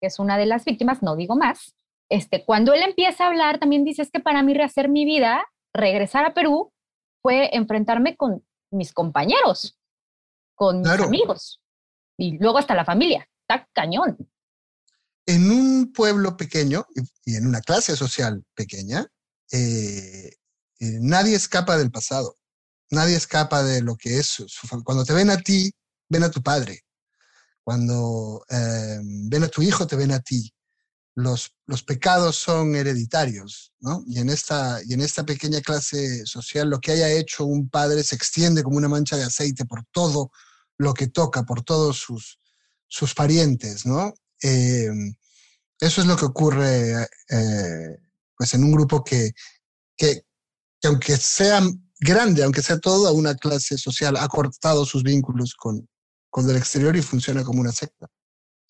que 0.00 0.08
es 0.08 0.18
una 0.18 0.36
de 0.36 0.46
las 0.46 0.64
víctimas, 0.64 1.02
no 1.02 1.16
digo 1.16 1.34
más, 1.36 1.74
este, 2.10 2.44
cuando 2.44 2.72
él 2.72 2.82
empieza 2.82 3.24
a 3.24 3.28
hablar, 3.28 3.58
también 3.58 3.84
dice, 3.84 4.02
es 4.02 4.10
que 4.10 4.20
para 4.20 4.42
mí 4.42 4.54
rehacer 4.54 4.88
mi 4.88 5.04
vida, 5.04 5.44
regresar 5.74 6.24
a 6.24 6.34
Perú, 6.34 6.72
fue 7.22 7.50
enfrentarme 7.54 8.16
con 8.16 8.44
mis 8.70 8.92
compañeros, 8.92 9.78
con 10.54 10.80
mis 10.80 11.00
amigos 11.00 11.60
y 12.18 12.38
luego 12.38 12.58
hasta 12.58 12.74
la 12.74 12.84
familia. 12.84 13.28
Está 13.48 13.68
cañón. 13.72 14.16
En 15.26 15.50
un 15.50 15.92
pueblo 15.92 16.36
pequeño 16.36 16.86
y 17.24 17.36
en 17.36 17.46
una 17.46 17.60
clase 17.60 17.96
social 17.96 18.44
pequeña, 18.54 19.06
eh, 19.52 20.30
eh, 20.80 20.98
nadie 21.00 21.36
escapa 21.36 21.76
del 21.76 21.90
pasado. 21.90 22.36
Nadie 22.90 23.16
escapa 23.16 23.62
de 23.62 23.82
lo 23.82 23.96
que 23.96 24.18
es. 24.18 24.36
Cuando 24.84 25.04
te 25.04 25.12
ven 25.12 25.30
a 25.30 25.38
ti, 25.38 25.70
ven 26.08 26.22
a 26.22 26.30
tu 26.30 26.42
padre. 26.42 26.84
Cuando 27.62 28.44
eh, 28.48 28.98
ven 29.02 29.44
a 29.44 29.48
tu 29.48 29.62
hijo, 29.62 29.86
te 29.86 29.96
ven 29.96 30.12
a 30.12 30.20
ti 30.20 30.52
los, 31.18 31.52
los 31.66 31.82
pecados 31.82 32.36
son 32.36 32.76
hereditarios, 32.76 33.72
¿no? 33.80 34.04
Y 34.06 34.20
en, 34.20 34.28
esta, 34.28 34.80
y 34.86 34.94
en 34.94 35.00
esta 35.00 35.26
pequeña 35.26 35.60
clase 35.60 36.24
social 36.24 36.70
lo 36.70 36.78
que 36.78 36.92
haya 36.92 37.10
hecho 37.10 37.44
un 37.44 37.68
padre 37.68 38.04
se 38.04 38.14
extiende 38.14 38.62
como 38.62 38.76
una 38.76 38.86
mancha 38.86 39.16
de 39.16 39.24
aceite 39.24 39.64
por 39.64 39.84
todo 39.90 40.30
lo 40.76 40.94
que 40.94 41.08
toca, 41.08 41.42
por 41.42 41.62
todos 41.62 41.96
sus, 41.98 42.38
sus 42.86 43.14
parientes, 43.14 43.84
¿no? 43.84 44.14
Eh, 44.44 44.92
eso 45.80 46.00
es 46.02 46.06
lo 46.06 46.16
que 46.16 46.26
ocurre 46.26 47.08
eh, 47.30 47.98
pues 48.36 48.54
en 48.54 48.62
un 48.62 48.70
grupo 48.70 49.02
que, 49.02 49.32
que, 49.96 50.22
que, 50.80 50.86
aunque 50.86 51.16
sea 51.16 51.60
grande, 52.00 52.42
aunque 52.42 52.62
sea 52.62 52.78
toda 52.78 53.12
una 53.12 53.34
clase 53.34 53.78
social, 53.78 54.16
ha 54.16 54.28
cortado 54.28 54.84
sus 54.84 55.02
vínculos 55.02 55.54
con, 55.54 55.88
con 56.30 56.48
el 56.48 56.56
exterior 56.56 56.96
y 56.96 57.02
funciona 57.02 57.44
como 57.44 57.60
una 57.60 57.72
secta. 57.72 58.08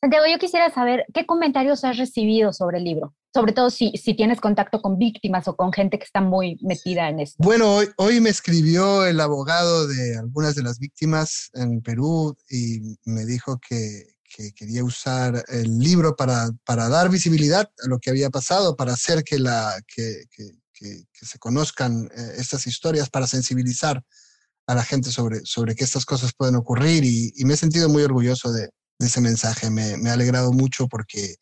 Santiago, 0.00 0.26
yo 0.30 0.38
quisiera 0.38 0.72
saber 0.72 1.04
qué 1.12 1.26
comentarios 1.26 1.82
has 1.82 1.96
recibido 1.96 2.52
sobre 2.52 2.78
el 2.78 2.84
libro, 2.84 3.16
sobre 3.34 3.52
todo 3.52 3.68
si, 3.68 3.90
si 3.96 4.14
tienes 4.14 4.40
contacto 4.40 4.80
con 4.80 4.96
víctimas 4.96 5.48
o 5.48 5.56
con 5.56 5.72
gente 5.72 5.98
que 5.98 6.04
está 6.04 6.20
muy 6.20 6.56
metida 6.60 7.08
en 7.08 7.18
esto. 7.18 7.36
Bueno, 7.38 7.74
hoy, 7.74 7.88
hoy 7.96 8.20
me 8.20 8.30
escribió 8.30 9.04
el 9.04 9.18
abogado 9.20 9.88
de 9.88 10.16
algunas 10.16 10.54
de 10.54 10.62
las 10.62 10.78
víctimas 10.78 11.50
en 11.54 11.80
Perú 11.82 12.36
y 12.48 12.96
me 13.06 13.24
dijo 13.24 13.58
que, 13.58 14.04
que 14.22 14.52
quería 14.52 14.84
usar 14.84 15.44
el 15.48 15.78
libro 15.78 16.14
para, 16.14 16.50
para, 16.64 16.88
dar 16.88 17.10
visibilidad 17.10 17.68
a 17.84 17.88
lo 17.88 17.98
que 17.98 18.10
había 18.10 18.30
pasado, 18.30 18.76
para 18.76 18.92
hacer 18.92 19.24
que, 19.24 19.40
la, 19.40 19.74
que, 19.86 20.24
que, 20.30 20.44
que 20.78 21.26
se 21.26 21.38
conozcan 21.38 22.08
eh, 22.16 22.34
estas 22.38 22.66
historias, 22.66 23.10
para 23.10 23.26
sensibilizar 23.26 24.02
a 24.68 24.74
la 24.74 24.84
gente 24.84 25.10
sobre, 25.10 25.40
sobre 25.44 25.74
que 25.74 25.84
estas 25.84 26.04
cosas 26.04 26.32
pueden 26.36 26.54
ocurrir 26.54 27.02
y, 27.04 27.32
me 27.44 27.54
he 27.54 27.56
sentido 27.56 27.88
muy 27.88 28.02
orgulloso 28.02 28.52
de, 28.52 28.68
ese 28.98 29.20
mensaje. 29.20 29.70
Me, 29.70 29.96
me, 29.96 30.10
ha 30.10 30.14
alegrado 30.14 30.52
mucho 30.52 30.88
porque 30.88 31.36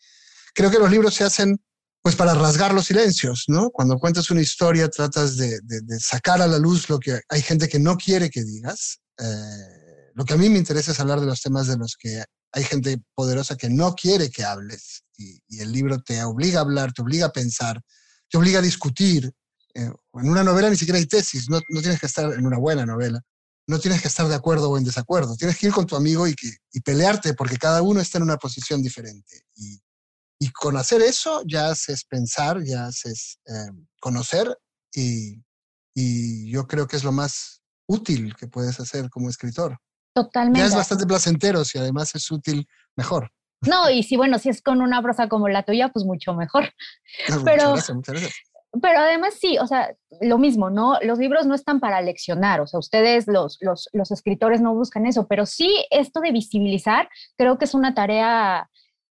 creo 0.54 0.70
que 0.70 0.78
los 0.78 0.90
libros 0.90 1.14
se 1.14 1.24
hacen 1.24 1.58
pues 2.02 2.14
para 2.14 2.34
rasgar 2.34 2.72
los 2.72 2.86
silencios, 2.86 3.46
¿no? 3.48 3.70
Cuando 3.70 3.98
cuentas 3.98 4.30
una 4.30 4.42
historia 4.42 4.88
tratas 4.88 5.36
de, 5.36 5.58
sacar 5.98 6.40
a 6.40 6.46
la 6.46 6.58
luz 6.58 6.88
lo 6.88 7.00
que 7.00 7.20
hay 7.28 7.42
gente 7.42 7.68
que 7.68 7.80
no 7.80 7.96
quiere 7.96 8.30
que 8.30 8.44
digas. 8.44 9.00
Eh, 9.18 10.12
lo 10.14 10.24
que 10.24 10.34
a 10.34 10.36
mí 10.36 10.48
me 10.48 10.58
interesa 10.58 10.92
es 10.92 11.00
hablar 11.00 11.18
de 11.18 11.26
los 11.26 11.40
temas 11.40 11.66
de 11.66 11.76
los 11.76 11.96
que 11.98 12.22
hay 12.52 12.62
gente 12.62 12.98
poderosa 13.16 13.56
que 13.56 13.68
no 13.68 13.94
quiere 13.94 14.30
que 14.30 14.44
hables 14.44 15.02
y 15.18 15.40
el 15.58 15.72
libro 15.72 16.00
te 16.00 16.22
obliga 16.22 16.60
a 16.60 16.62
hablar, 16.62 16.92
te 16.92 17.02
obliga 17.02 17.26
a 17.26 17.32
pensar, 17.32 17.80
te 18.28 18.38
obliga 18.38 18.58
a 18.58 18.62
discutir. 18.62 19.32
Eh, 19.74 19.90
en 20.14 20.28
una 20.28 20.42
novela 20.42 20.70
ni 20.70 20.76
siquiera 20.76 20.98
hay 20.98 21.06
tesis, 21.06 21.48
no, 21.50 21.60
no 21.68 21.80
tienes 21.80 22.00
que 22.00 22.06
estar 22.06 22.32
en 22.32 22.46
una 22.46 22.58
buena 22.58 22.86
novela 22.86 23.22
no 23.68 23.78
tienes 23.80 24.00
que 24.00 24.08
estar 24.08 24.28
de 24.28 24.34
acuerdo 24.34 24.70
o 24.70 24.78
en 24.78 24.84
desacuerdo. 24.84 25.36
Tienes 25.36 25.58
que 25.58 25.66
ir 25.66 25.72
con 25.72 25.86
tu 25.86 25.96
amigo 25.96 26.26
y, 26.26 26.34
que, 26.34 26.50
y 26.72 26.80
pelearte 26.80 27.34
porque 27.34 27.56
cada 27.56 27.82
uno 27.82 28.00
está 28.00 28.18
en 28.18 28.24
una 28.24 28.36
posición 28.36 28.80
diferente. 28.80 29.42
Y, 29.56 29.80
y 30.38 30.50
con 30.50 30.76
hacer 30.76 31.02
eso 31.02 31.42
ya 31.46 31.70
haces 31.70 32.04
pensar, 32.04 32.62
ya 32.62 32.86
haces 32.86 33.38
eh, 33.46 33.72
conocer 34.00 34.56
y, 34.94 35.42
y, 35.94 36.50
yo 36.50 36.66
creo 36.66 36.86
que 36.86 36.96
es 36.96 37.04
lo 37.04 37.12
más 37.12 37.62
útil 37.88 38.34
que 38.36 38.46
puedes 38.46 38.78
hacer 38.78 39.10
como 39.10 39.28
escritor. 39.28 39.76
Totalmente. 40.14 40.60
Ya 40.60 40.66
es 40.66 40.74
bastante 40.74 41.06
placentero 41.06 41.64
si 41.64 41.78
además 41.78 42.14
es 42.14 42.30
útil, 42.30 42.66
mejor. 42.96 43.30
No, 43.62 43.90
y 43.90 44.02
si 44.02 44.16
bueno, 44.16 44.38
si 44.38 44.48
es 44.48 44.62
con 44.62 44.80
una 44.80 45.02
prosa 45.02 45.28
como 45.28 45.48
la 45.48 45.62
tuya, 45.62 45.88
pues 45.88 46.04
mucho 46.04 46.34
mejor. 46.34 46.70
Pero, 47.26 47.40
muchas 47.40 47.44
gracias, 47.44 47.96
muchas 47.96 48.14
gracias 48.14 48.34
pero 48.80 49.00
además 49.00 49.34
sí, 49.34 49.58
o 49.58 49.66
sea, 49.66 49.94
lo 50.20 50.38
mismo, 50.38 50.70
¿no? 50.70 50.98
Los 51.02 51.18
libros 51.18 51.46
no 51.46 51.54
están 51.54 51.80
para 51.80 52.00
leccionar, 52.00 52.60
o 52.60 52.66
sea, 52.66 52.78
ustedes, 52.78 53.26
los, 53.26 53.58
los, 53.60 53.88
los 53.92 54.10
escritores, 54.10 54.60
no 54.60 54.74
buscan 54.74 55.06
eso, 55.06 55.26
pero 55.26 55.46
sí 55.46 55.84
esto 55.90 56.20
de 56.20 56.32
visibilizar, 56.32 57.08
creo 57.36 57.58
que 57.58 57.64
es 57.64 57.74
una 57.74 57.94
tarea 57.94 58.68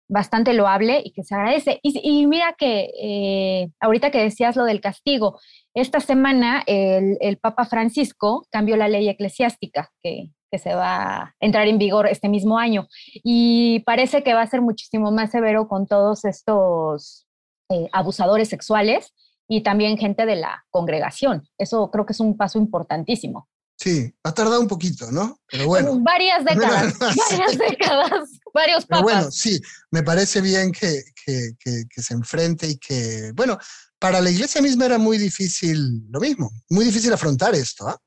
bastante 0.08 0.52
loable 0.52 1.00
y 1.04 1.12
que 1.12 1.24
se 1.24 1.34
agradece. 1.34 1.80
Y, 1.82 1.98
y 2.02 2.26
mira 2.26 2.54
que 2.58 2.90
eh, 3.00 3.70
ahorita 3.80 4.10
que 4.10 4.22
decías 4.22 4.54
lo 4.56 4.64
del 4.64 4.80
castigo, 4.80 5.40
esta 5.72 6.00
semana 6.00 6.62
el, 6.66 7.16
el, 7.20 7.38
Papa 7.38 7.64
Francisco 7.64 8.46
cambió 8.50 8.76
la 8.76 8.88
ley 8.88 9.08
eclesiástica 9.08 9.90
que, 10.02 10.30
que, 10.54 10.58
se 10.58 10.74
va 10.74 11.16
a 11.16 11.34
entrar 11.40 11.66
en 11.66 11.78
vigor 11.78 12.06
este 12.06 12.28
mismo 12.28 12.58
año 12.58 12.86
y 13.12 13.80
parece 13.80 14.22
que 14.22 14.34
va 14.34 14.42
a 14.42 14.50
ser 14.50 14.60
muchísimo 14.60 15.10
más 15.10 15.30
severo 15.30 15.68
con 15.68 15.86
todos 15.86 16.24
estos 16.24 17.26
eh, 17.70 17.88
abusadores 17.92 18.48
sexuales 18.48 19.12
y 19.48 19.62
también 19.62 19.98
gente 19.98 20.26
de 20.26 20.36
la 20.36 20.64
congregación. 20.70 21.48
Eso 21.58 21.90
creo 21.90 22.06
que 22.06 22.12
es 22.12 22.20
un 22.20 22.36
paso 22.36 22.58
importantísimo. 22.58 23.48
Sí, 23.76 24.14
ha 24.22 24.32
tardado 24.32 24.60
un 24.60 24.68
poquito, 24.68 25.10
¿no? 25.10 25.40
Pero 25.50 25.66
bueno. 25.66 25.98
Varias 26.00 26.44
décadas, 26.44 26.96
varias 27.30 27.58
décadas, 27.58 28.30
varios 28.54 28.86
papas. 28.86 28.88
Pero 28.88 29.02
bueno, 29.02 29.30
sí, 29.30 29.60
me 29.90 30.02
parece 30.02 30.40
bien 30.40 30.70
que, 30.70 31.02
que, 31.24 31.50
que, 31.58 32.02
se 32.02 32.14
enfrente 32.14 32.68
y 32.68 32.78
que, 32.78 33.32
bueno, 33.34 33.58
para 33.98 34.20
la 34.20 34.30
iglesia 34.30 34.62
misma 34.62 34.86
era 34.86 34.98
muy 34.98 35.18
difícil 35.18 36.06
lo 36.08 36.20
mismo, 36.20 36.50
muy 36.70 36.84
difícil 36.84 37.12
afrontar 37.12 37.54
esto, 37.54 37.88
¿ah? 37.88 37.98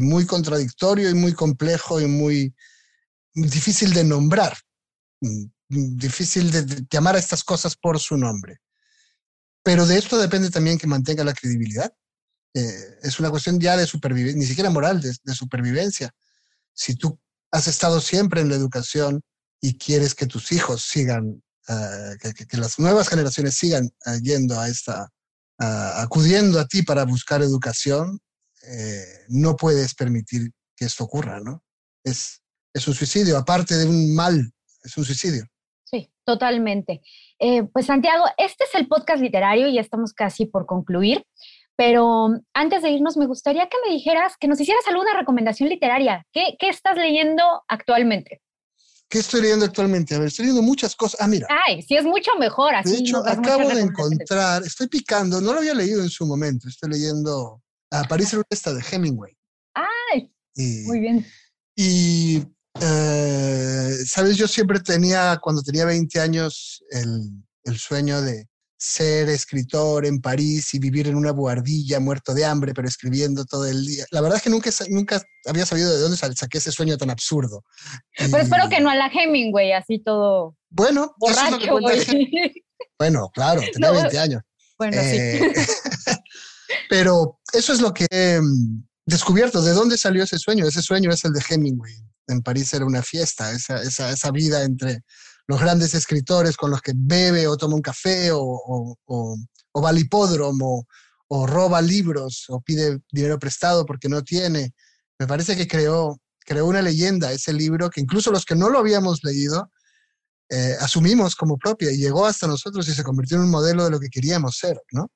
Muy 0.00 0.26
contradictorio 0.26 1.10
y 1.10 1.14
muy 1.14 1.32
complejo 1.32 2.00
y 2.00 2.06
muy 2.06 2.54
difícil 3.34 3.92
de 3.92 4.04
nombrar, 4.04 4.56
mm, 5.20 5.44
difícil 5.68 6.50
de 6.50 6.86
llamar 6.90 7.16
a 7.16 7.18
estas 7.18 7.44
cosas 7.44 7.76
por 7.76 7.98
su 8.00 8.16
nombre. 8.16 8.60
Pero 9.62 9.86
de 9.86 9.98
esto 9.98 10.18
depende 10.18 10.50
también 10.50 10.78
que 10.78 10.86
mantenga 10.86 11.24
la 11.24 11.34
credibilidad. 11.34 11.92
Eh, 12.54 12.98
es 13.02 13.18
una 13.20 13.30
cuestión 13.30 13.60
ya 13.60 13.76
de 13.76 13.86
supervivencia, 13.86 14.38
ni 14.38 14.46
siquiera 14.46 14.70
moral, 14.70 15.00
de, 15.00 15.34
supervivencia. 15.34 16.10
Si 16.72 16.94
tú 16.94 17.18
has 17.50 17.66
estado 17.66 18.00
siempre 18.00 18.40
en 18.40 18.48
la 18.48 18.54
educación 18.54 19.20
y 19.60 19.76
quieres 19.76 20.14
que 20.14 20.26
tus 20.26 20.52
hijos 20.52 20.82
sigan, 20.82 21.42
uh, 21.68 22.16
que, 22.20 22.56
las 22.56 22.78
nuevas 22.78 23.08
generaciones 23.08 23.56
sigan 23.56 23.90
uh, 24.06 24.18
yendo 24.22 24.58
a 24.58 24.68
esta, 24.68 25.10
acudiendo 25.58 26.60
a 26.60 26.66
ti 26.66 26.82
para 26.82 27.04
buscar 27.04 27.42
educación, 27.42 28.20
eh, 28.66 29.04
no 29.28 29.56
puedes 29.56 29.94
permitir 29.94 30.50
que 30.76 30.84
esto 30.84 31.04
ocurra, 31.04 31.40
¿no? 31.40 31.62
Es, 32.04 32.42
es 32.72 32.86
un 32.86 32.94
suicidio, 32.94 33.38
aparte 33.38 33.74
de 33.74 33.86
un 33.86 34.14
mal, 34.14 34.52
es 34.82 34.96
un 34.96 35.04
suicidio. 35.04 35.44
Sí, 35.84 36.10
totalmente. 36.24 37.00
Eh, 37.38 37.64
pues 37.72 37.86
Santiago, 37.86 38.24
este 38.36 38.64
es 38.64 38.74
el 38.74 38.88
podcast 38.88 39.22
literario 39.22 39.68
y 39.68 39.74
ya 39.74 39.80
estamos 39.80 40.12
casi 40.12 40.46
por 40.46 40.66
concluir, 40.66 41.24
pero 41.76 42.28
antes 42.54 42.82
de 42.82 42.90
irnos 42.90 43.16
me 43.16 43.26
gustaría 43.26 43.68
que 43.68 43.76
me 43.86 43.92
dijeras, 43.92 44.34
que 44.38 44.48
nos 44.48 44.60
hicieras 44.60 44.86
alguna 44.88 45.14
recomendación 45.14 45.68
literaria. 45.68 46.26
¿Qué, 46.32 46.56
qué 46.58 46.68
estás 46.68 46.96
leyendo 46.96 47.42
actualmente? 47.68 48.40
¿Qué 49.08 49.20
estoy 49.20 49.42
leyendo 49.42 49.64
actualmente? 49.64 50.14
A 50.14 50.18
ver, 50.18 50.28
estoy 50.28 50.46
leyendo 50.46 50.62
muchas 50.62 50.96
cosas. 50.96 51.20
Ah, 51.20 51.28
mira. 51.28 51.46
Ay, 51.66 51.82
sí, 51.82 51.96
es 51.96 52.04
mucho 52.04 52.32
mejor 52.40 52.74
así. 52.74 52.90
De 52.90 52.98
hecho, 52.98 53.24
acabo 53.24 53.68
de 53.68 53.80
encontrar, 53.80 54.64
estoy 54.64 54.88
picando, 54.88 55.40
no 55.40 55.52
lo 55.52 55.60
había 55.60 55.74
leído 55.74 56.02
en 56.02 56.08
su 56.08 56.26
momento, 56.26 56.68
estoy 56.68 56.90
leyendo 56.90 57.62
a 57.90 58.04
París 58.04 58.36
esta 58.50 58.72
de 58.72 58.82
Hemingway. 58.90 59.36
Ay, 59.74 60.32
muy 60.86 61.00
bien. 61.00 61.26
Y, 61.74 62.42
eh, 62.80 63.96
sabes, 64.06 64.36
yo 64.36 64.48
siempre 64.48 64.80
tenía, 64.80 65.38
cuando 65.42 65.62
tenía 65.62 65.84
20 65.84 66.20
años, 66.20 66.82
el, 66.90 67.30
el 67.64 67.78
sueño 67.78 68.22
de, 68.22 68.46
ser 68.78 69.28
escritor 69.28 70.04
en 70.06 70.20
París 70.20 70.74
y 70.74 70.78
vivir 70.78 71.08
en 71.08 71.16
una 71.16 71.32
buhardilla 71.32 71.98
muerto 71.98 72.34
de 72.34 72.44
hambre, 72.44 72.74
pero 72.74 72.86
escribiendo 72.86 73.44
todo 73.44 73.66
el 73.66 73.86
día. 73.86 74.04
La 74.10 74.20
verdad 74.20 74.36
es 74.36 74.42
que 74.42 74.50
nunca, 74.50 74.70
nunca 74.90 75.22
había 75.46 75.64
sabido 75.64 75.92
de 75.92 76.00
dónde 76.00 76.16
saqué 76.16 76.58
ese 76.58 76.72
sueño 76.72 76.96
tan 76.98 77.10
absurdo. 77.10 77.64
Pero 78.16 78.38
espero 78.38 78.68
que 78.68 78.80
no 78.80 78.90
a 78.90 78.94
la 78.94 79.06
Hemingway, 79.08 79.72
así 79.72 79.98
todo. 79.98 80.56
Bueno, 80.70 81.14
borracho, 81.18 81.58
Bueno, 82.98 83.30
claro, 83.32 83.62
tenía 83.72 83.90
20 83.90 84.18
años. 84.18 84.42
Bueno, 84.78 85.02
sí. 85.02 85.40
Pero 86.88 87.40
eso 87.52 87.72
es 87.72 87.80
lo 87.80 87.92
que 87.92 88.06
he 88.10 88.40
mm, 88.40 88.84
descubierto. 89.04 89.62
¿De 89.62 89.72
dónde 89.72 89.98
salió 89.98 90.24
ese 90.24 90.38
sueño? 90.38 90.66
Ese 90.66 90.82
sueño 90.82 91.10
es 91.10 91.24
el 91.24 91.32
de 91.32 91.42
Hemingway. 91.48 91.94
En 92.28 92.42
París 92.42 92.72
era 92.74 92.84
una 92.84 93.02
fiesta, 93.02 93.52
esa, 93.52 94.30
vida 94.32 94.64
entre 94.64 95.02
los 95.46 95.60
grandes 95.60 95.94
escritores 95.94 96.56
con 96.56 96.72
los 96.72 96.82
que 96.82 96.92
bebe 96.94 97.46
o 97.46 97.56
toma 97.56 97.76
un 97.76 97.82
café 97.82 98.32
o, 98.32 98.96
o, 99.06 99.36
va 99.80 99.90
al 99.90 99.98
hipódromo 99.98 100.86
o 101.28 101.46
roba 101.46 101.80
libros 101.80 102.46
o 102.48 102.60
pide 102.60 102.98
dinero 103.12 103.38
prestado 103.38 103.86
porque 103.86 104.08
no 104.08 104.22
tiene. 104.22 104.74
Me 105.20 105.26
parece 105.28 105.56
que 105.56 105.68
creó, 105.68 106.20
creó 106.40 106.66
una 106.66 106.82
leyenda 106.82 107.32
ese 107.32 107.52
libro 107.52 107.90
que 107.90 108.00
incluso 108.00 108.32
los 108.32 108.44
que 108.44 108.56
no 108.56 108.70
lo 108.70 108.80
habíamos 108.80 109.22
leído 109.22 109.70
eh, 110.48 110.76
asumimos 110.80 111.34
como 111.34 111.58
propia 111.58 111.90
y 111.90 111.96
llegó 111.96 112.26
hasta 112.26 112.46
nosotros 112.46 112.88
y 112.88 112.94
se 112.94 113.02
convirtió 113.02 113.36
en 113.36 113.44
un 113.44 113.50
modelo 113.50 113.84
de 113.84 113.90
lo 113.90 114.00
que 114.00 114.08
queríamos 114.08 114.56
ser, 114.56 114.80
¿no? 114.92 115.10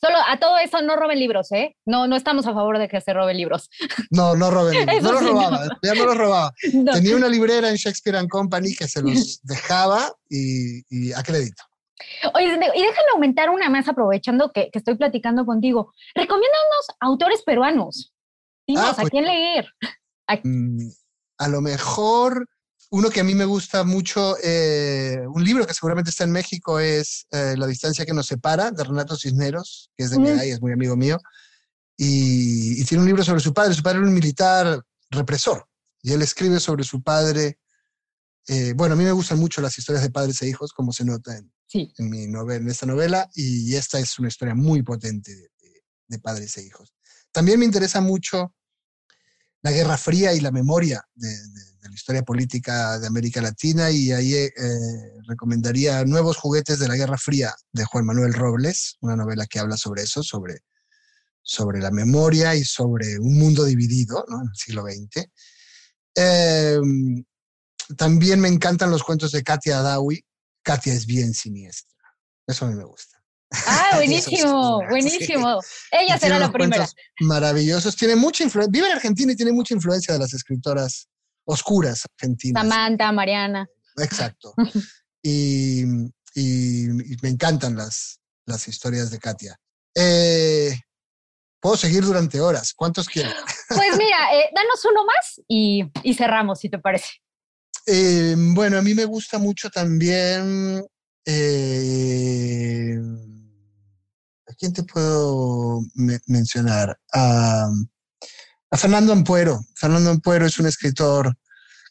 Solo 0.00 0.18
a 0.26 0.38
todo 0.38 0.58
eso 0.58 0.82
no 0.82 0.96
roben 0.96 1.18
libros, 1.18 1.50
¿eh? 1.52 1.76
No, 1.84 2.06
no 2.06 2.16
estamos 2.16 2.46
a 2.46 2.54
favor 2.54 2.78
de 2.78 2.88
que 2.88 3.00
se 3.00 3.12
roben 3.12 3.36
libros. 3.36 3.70
No, 4.10 4.36
no 4.36 4.50
roben 4.50 4.86
libros. 4.86 5.02
no 5.02 5.12
los 5.12 5.22
robaba, 5.24 5.68
ya 5.82 5.94
no 5.94 6.06
los 6.06 6.16
robaba. 6.16 6.52
Tenía 6.92 7.16
una 7.16 7.28
librera 7.28 7.68
en 7.68 7.76
Shakespeare 7.76 8.16
and 8.16 8.28
Company 8.28 8.74
que 8.74 8.88
se 8.88 9.02
los 9.02 9.40
dejaba 9.42 10.12
y, 10.28 11.12
a 11.12 11.22
crédito. 11.22 11.62
Oye, 12.34 12.46
y 12.46 12.82
déjame 12.82 13.08
aumentar 13.14 13.50
una 13.50 13.70
más 13.70 13.88
aprovechando 13.88 14.52
que, 14.52 14.70
estoy 14.72 14.96
platicando 14.96 15.46
contigo. 15.46 15.92
Recomiéndanos 16.14 16.86
autores 17.00 17.42
peruanos. 17.42 18.12
Dinos, 18.66 18.98
¿a 18.98 19.02
pues 19.02 19.10
quién 19.10 19.24
leer? 19.24 19.66
Mm, 20.42 20.88
a 21.38 21.48
lo 21.48 21.60
mejor 21.60 22.46
uno 22.94 23.10
que 23.10 23.18
a 23.18 23.24
mí 23.24 23.34
me 23.34 23.44
gusta 23.44 23.82
mucho, 23.82 24.36
eh, 24.40 25.18
un 25.26 25.42
libro 25.42 25.66
que 25.66 25.74
seguramente 25.74 26.10
está 26.10 26.22
en 26.22 26.30
México, 26.30 26.78
es 26.78 27.26
eh, 27.32 27.56
La 27.56 27.66
distancia 27.66 28.06
que 28.06 28.14
nos 28.14 28.26
separa, 28.26 28.70
de 28.70 28.84
Renato 28.84 29.16
Cisneros, 29.16 29.90
que 29.96 30.04
es 30.04 30.10
de 30.10 30.20
mi 30.20 30.28
es 30.28 30.60
muy 30.60 30.70
amigo 30.70 30.96
mío, 30.96 31.18
y, 31.96 32.84
tiene 32.84 33.02
un 33.02 33.08
libro 33.08 33.24
sobre 33.24 33.40
su 33.40 33.52
padre. 33.52 33.74
Su 33.74 33.82
padre 33.82 33.98
era 33.98 34.06
un 34.06 34.14
militar 34.14 34.80
represor, 35.10 35.66
y 36.02 36.12
él 36.12 36.22
escribe 36.22 36.60
sobre 36.60 36.84
su 36.84 37.02
padre. 37.02 37.58
Eh, 38.46 38.74
bueno, 38.76 38.94
a 38.94 38.96
mí 38.96 39.02
me 39.02 39.10
gustan 39.10 39.40
mucho 39.40 39.60
las 39.60 39.76
historias 39.76 40.04
de 40.04 40.10
padres 40.10 40.40
e 40.42 40.48
hijos, 40.48 40.72
como 40.72 40.92
se 40.92 41.04
nota 41.04 41.36
en, 41.36 41.52
en, 41.72 42.08
mi 42.08 42.28
novela, 42.28 42.60
en 42.60 42.70
esta 42.70 42.86
novela, 42.86 43.28
y 43.34 43.74
esta 43.74 43.98
es 43.98 44.20
una 44.20 44.28
historia 44.28 44.54
muy 44.54 44.84
potente 44.84 45.50
de 46.06 46.18
padres 46.20 46.56
e 46.58 46.62
hijos. 46.62 46.94
También 47.32 47.58
me 47.58 47.64
interesa 47.64 48.00
mucho 48.00 48.54
la 49.62 49.72
Guerra 49.72 49.96
Fría 49.96 50.32
y 50.32 50.40
la 50.40 50.52
memoria 50.52 51.02
de, 51.14 51.34
la 51.94 51.98
historia 51.98 52.22
política 52.24 52.98
de 52.98 53.06
América 53.06 53.40
Latina 53.40 53.88
y 53.88 54.10
ahí 54.10 54.34
eh, 54.34 54.50
recomendaría 55.28 56.04
Nuevos 56.04 56.36
juguetes 56.36 56.80
de 56.80 56.88
la 56.88 56.96
Guerra 56.96 57.16
Fría 57.16 57.54
de 57.70 57.84
Juan 57.84 58.04
Manuel 58.04 58.34
Robles, 58.34 58.96
una 59.00 59.14
novela 59.14 59.46
que 59.46 59.60
habla 59.60 59.76
sobre 59.76 60.02
eso, 60.02 60.24
sobre, 60.24 60.64
sobre 61.40 61.78
la 61.78 61.92
memoria 61.92 62.56
y 62.56 62.64
sobre 62.64 63.16
un 63.20 63.38
mundo 63.38 63.64
dividido 63.64 64.24
en 64.28 64.48
el 64.48 64.56
siglo 64.56 64.82
XX. 64.82 65.30
Em, 66.16 67.24
también 67.96 68.40
me 68.40 68.48
encantan 68.48 68.90
los 68.90 69.04
cuentos 69.04 69.30
de 69.30 69.44
Katia 69.44 69.78
Adawi. 69.78 70.24
Katia 70.64 70.94
es 70.94 71.06
bien 71.06 71.32
siniestra. 71.32 71.94
Eso 72.44 72.64
a 72.64 72.70
mí 72.70 72.74
me 72.74 72.84
gusta. 72.84 73.22
Ah, 73.68 73.90
buenísimo, 73.94 74.82
buenísimo. 74.88 75.60
Ella 75.92 76.18
será 76.18 76.40
la 76.40 76.50
primera. 76.50 76.88
Maravillosos. 77.20 77.94
Tiene 77.94 78.16
mucha 78.16 78.42
influencia. 78.42 78.72
Vive 78.72 78.88
en 78.88 78.94
Argentina 78.94 79.32
y 79.32 79.36
tiene 79.36 79.52
mucha 79.52 79.74
influencia 79.74 80.12
de 80.12 80.18
las 80.18 80.34
escritoras 80.34 81.08
oscuras 81.44 82.02
argentinas. 82.12 82.62
Samantha, 82.62 83.12
Mariana. 83.12 83.66
Exacto. 83.96 84.54
y, 85.22 85.84
me 87.22 87.28
encantan 87.28 87.76
las, 87.76 88.20
las 88.46 88.66
historias 88.68 89.10
de 89.10 89.18
Katia. 89.18 89.56
Eh, 89.94 90.76
puedo 91.60 91.76
seguir 91.76 92.04
durante 92.04 92.40
horas. 92.40 92.72
¿Cuántos 92.74 93.08
quieren? 93.08 93.32
Pues 93.68 93.96
mira, 93.96 94.34
eh, 94.34 94.50
danos 94.54 94.84
uno 94.84 95.04
más 95.06 95.40
y, 95.48 95.90
cerramos, 96.14 96.60
si 96.60 96.68
te 96.68 96.78
parece. 96.78 97.08
Eh, 97.86 98.34
bueno, 98.36 98.78
a 98.78 98.82
mí 98.82 98.94
me 98.94 99.06
gusta 99.06 99.38
mucho 99.38 99.70
también 99.70 100.84
eh, 101.26 102.98
¿A 104.46 104.52
quién 104.54 104.72
te 104.72 104.82
puedo 104.82 105.80
mencionar? 106.26 106.98
A, 108.74 108.76
Fernando 108.76 109.12
Ampuero. 109.12 109.64
Fernando 109.76 110.10
Ampuero 110.10 110.46
es 110.46 110.58
un 110.58 110.66
escritor 110.66 111.32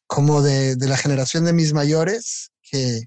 como 0.06 0.42
de, 0.42 0.76
la 0.76 0.98
generación 0.98 1.46
de 1.46 1.54
mis 1.54 1.72
mayores, 1.72 2.52
que, 2.62 3.06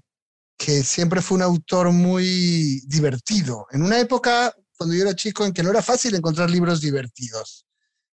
que 0.57 0.83
siempre 0.83 1.21
fue 1.21 1.35
un 1.35 1.43
autor 1.43 1.91
muy 1.91 2.81
divertido. 2.87 3.67
En 3.69 3.83
una 3.83 3.99
época, 3.99 4.51
cuando 4.75 4.95
yo 4.95 5.03
era 5.03 5.15
chico, 5.15 5.45
en 5.45 5.53
que 5.53 5.61
no 5.61 5.69
era 5.69 5.83
fácil 5.83 6.15
encontrar 6.15 6.49
libros 6.49 6.81
divertidos 6.81 7.67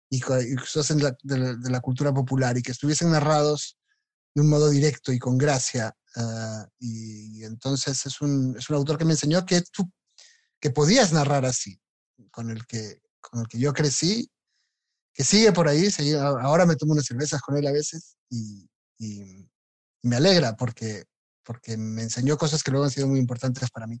y, 0.09 0.19
cosas 0.19 0.97
de, 1.21 1.69
la, 1.69 1.79
cultura 1.79 2.11
popular 2.11 2.57
y 2.57 2.63
que 2.63 2.71
estuviesen 2.71 3.11
narrados 3.11 3.77
de 4.33 4.41
un 4.41 4.49
modo 4.49 4.67
directo 4.67 5.11
y 5.11 5.19
con 5.19 5.37
gracia. 5.37 5.95
Ah, 6.15 6.67
y, 6.79 7.43
entonces 7.43 8.03
es 8.07 8.19
un, 8.19 8.55
es 8.57 8.67
un, 8.69 8.77
autor 8.77 8.97
que 8.97 9.05
me 9.05 9.13
enseñó 9.13 9.45
que 9.45 9.61
tú 9.71 9.87
que 10.59 10.71
podías 10.71 11.13
narrar 11.13 11.45
así, 11.45 11.79
con 12.31 12.49
el 12.49 12.65
que, 12.65 13.01
con 13.19 13.41
el 13.41 13.47
que 13.47 13.59
yo 13.59 13.73
crecí, 13.73 14.27
que 15.13 15.23
sigue 15.23 15.51
por 15.51 15.67
ahí, 15.67 15.87
ahora 16.41 16.65
me 16.65 16.75
tomo 16.75 16.93
unas 16.93 17.05
cervezas 17.05 17.41
con 17.41 17.57
él 17.57 17.67
a 17.67 17.71
veces 17.71 18.15
y, 18.29 18.67
me 20.03 20.15
alegra 20.15 20.55
porque, 20.55 21.03
porque 21.43 21.77
me 21.77 22.03
enseñó 22.03 22.37
cosas 22.37 22.63
que 22.63 22.71
luego 22.71 22.85
han 22.85 22.91
sido 22.91 23.07
muy 23.07 23.19
importantes 23.19 23.69
para 23.69 23.87
mí. 23.87 23.99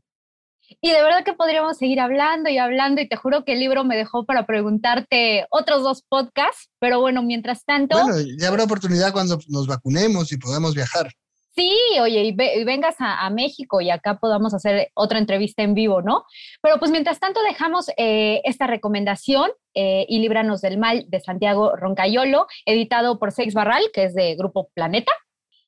Y 0.79 0.91
de 0.91 1.03
verdad 1.03 1.23
que 1.25 1.33
podríamos 1.33 1.77
seguir 1.77 1.99
hablando 1.99 2.49
y 2.49 2.57
hablando 2.57 3.01
y 3.01 3.09
te 3.09 3.17
juro 3.17 3.43
que 3.43 3.53
el 3.53 3.59
libro 3.59 3.83
me 3.83 3.97
dejó 3.97 4.25
para 4.25 4.45
preguntarte 4.45 5.45
otros 5.49 5.83
dos 5.83 6.03
podcasts, 6.07 6.69
pero 6.79 6.99
bueno, 7.01 7.23
mientras 7.23 7.65
tanto... 7.65 8.01
Bueno, 8.01 8.19
ya 8.39 8.47
habrá 8.47 8.63
oportunidad 8.63 9.11
cuando 9.11 9.39
nos 9.47 9.67
vacunemos 9.67 10.31
y 10.31 10.37
podamos 10.37 10.73
viajar. 10.73 11.11
Sí, 11.53 11.77
oye, 11.99 12.23
y, 12.23 12.63
vengas 12.63 12.95
a, 12.99 13.29
México 13.29 13.81
y 13.81 13.89
acá 13.89 14.19
podamos 14.19 14.53
hacer 14.53 14.89
otra 14.93 15.19
entrevista 15.19 15.63
en 15.63 15.73
vivo, 15.73 16.01
¿no? 16.01 16.23
Pero 16.61 16.79
pues 16.79 16.91
mientras 16.91 17.19
tanto 17.19 17.41
dejamos 17.43 17.89
eh, 17.97 18.41
esta 18.45 18.67
recomendación 18.67 19.51
eh, 19.73 20.05
y 20.07 20.19
Líbranos 20.19 20.61
del 20.61 20.77
Mal 20.77 21.05
de 21.09 21.19
Santiago 21.19 21.75
Roncayolo, 21.75 22.47
editado 22.65 23.19
por 23.19 23.33
Sex 23.33 23.53
Barral, 23.53 23.83
que 23.93 24.05
es 24.05 24.13
de 24.13 24.35
Grupo 24.35 24.69
Planeta. 24.73 25.11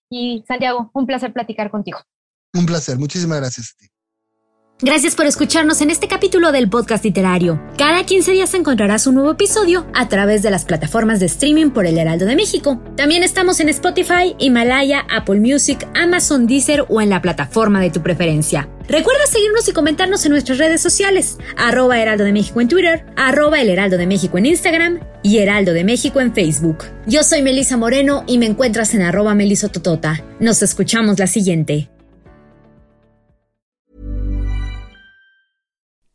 Y 0.10 0.44
Santiago, 0.48 0.90
un 0.94 1.06
placer 1.06 1.34
platicar 1.34 1.70
contigo. 1.70 2.00
Un 2.54 2.66
placer, 2.66 2.98
muchísimas 2.98 3.40
gracias 3.40 3.74
a 3.74 3.82
ti. 3.82 3.93
Gracias 4.86 5.16
por 5.16 5.26
escucharnos 5.26 5.80
en 5.80 5.92
este 5.92 6.10
capítulo 6.10 6.52
del 6.52 6.70
podcast 6.70 7.06
literario. 7.06 7.58
Cada 7.78 8.06
15 8.06 8.34
días 8.34 8.54
encontrarás 8.54 9.08
un 9.08 9.16
nuevo 9.16 9.32
episodio 9.32 9.88
a 9.94 10.10
través 10.10 10.44
de 10.44 10.52
las 10.52 10.66
plataformas 10.66 11.22
de 11.22 11.28
streaming 11.28 11.70
por 11.70 11.86
El 11.86 11.98
Heraldo 11.98 12.26
de 12.26 12.36
México. 12.36 12.84
También 12.98 13.24
estamos 13.24 13.62
en 13.62 13.70
Spotify, 13.70 14.36
Himalaya, 14.40 15.06
Apple 15.10 15.40
Music, 15.40 15.88
Amazon 15.96 16.48
Deezer 16.48 16.84
o 16.90 17.00
en 17.00 17.10
la 17.10 17.22
plataforma 17.22 17.80
de 17.80 17.92
tu 17.92 18.04
preferencia. 18.04 18.68
Recuerda 18.90 19.26
seguirnos 19.26 19.70
y 19.70 19.72
comentarnos 19.72 20.26
en 20.26 20.32
nuestras 20.32 20.58
redes 20.58 20.82
sociales, 20.82 21.38
arroba 21.56 21.98
Heraldo 21.98 22.26
de 22.26 22.34
México 22.34 22.60
en 22.60 22.68
Twitter, 22.68 23.06
arroba 23.16 23.62
El 23.62 23.70
Heraldo 23.70 23.98
de 23.98 24.06
México 24.06 24.38
en 24.38 24.48
Instagram 24.48 25.00
y 25.24 25.38
Heraldo 25.38 25.72
de 25.72 25.86
México 25.86 26.20
en 26.20 26.34
Facebook. 26.34 26.80
Yo 27.08 27.24
soy 27.24 27.42
Melisa 27.42 27.78
Moreno 27.78 28.26
y 28.28 28.38
me 28.38 28.48
encuentras 28.48 28.94
en 28.94 29.04
arroba 29.04 29.34
melisototota. 29.34 30.22
Nos 30.42 30.62
escuchamos 30.62 31.20
la 31.20 31.28
siguiente. 31.28 31.90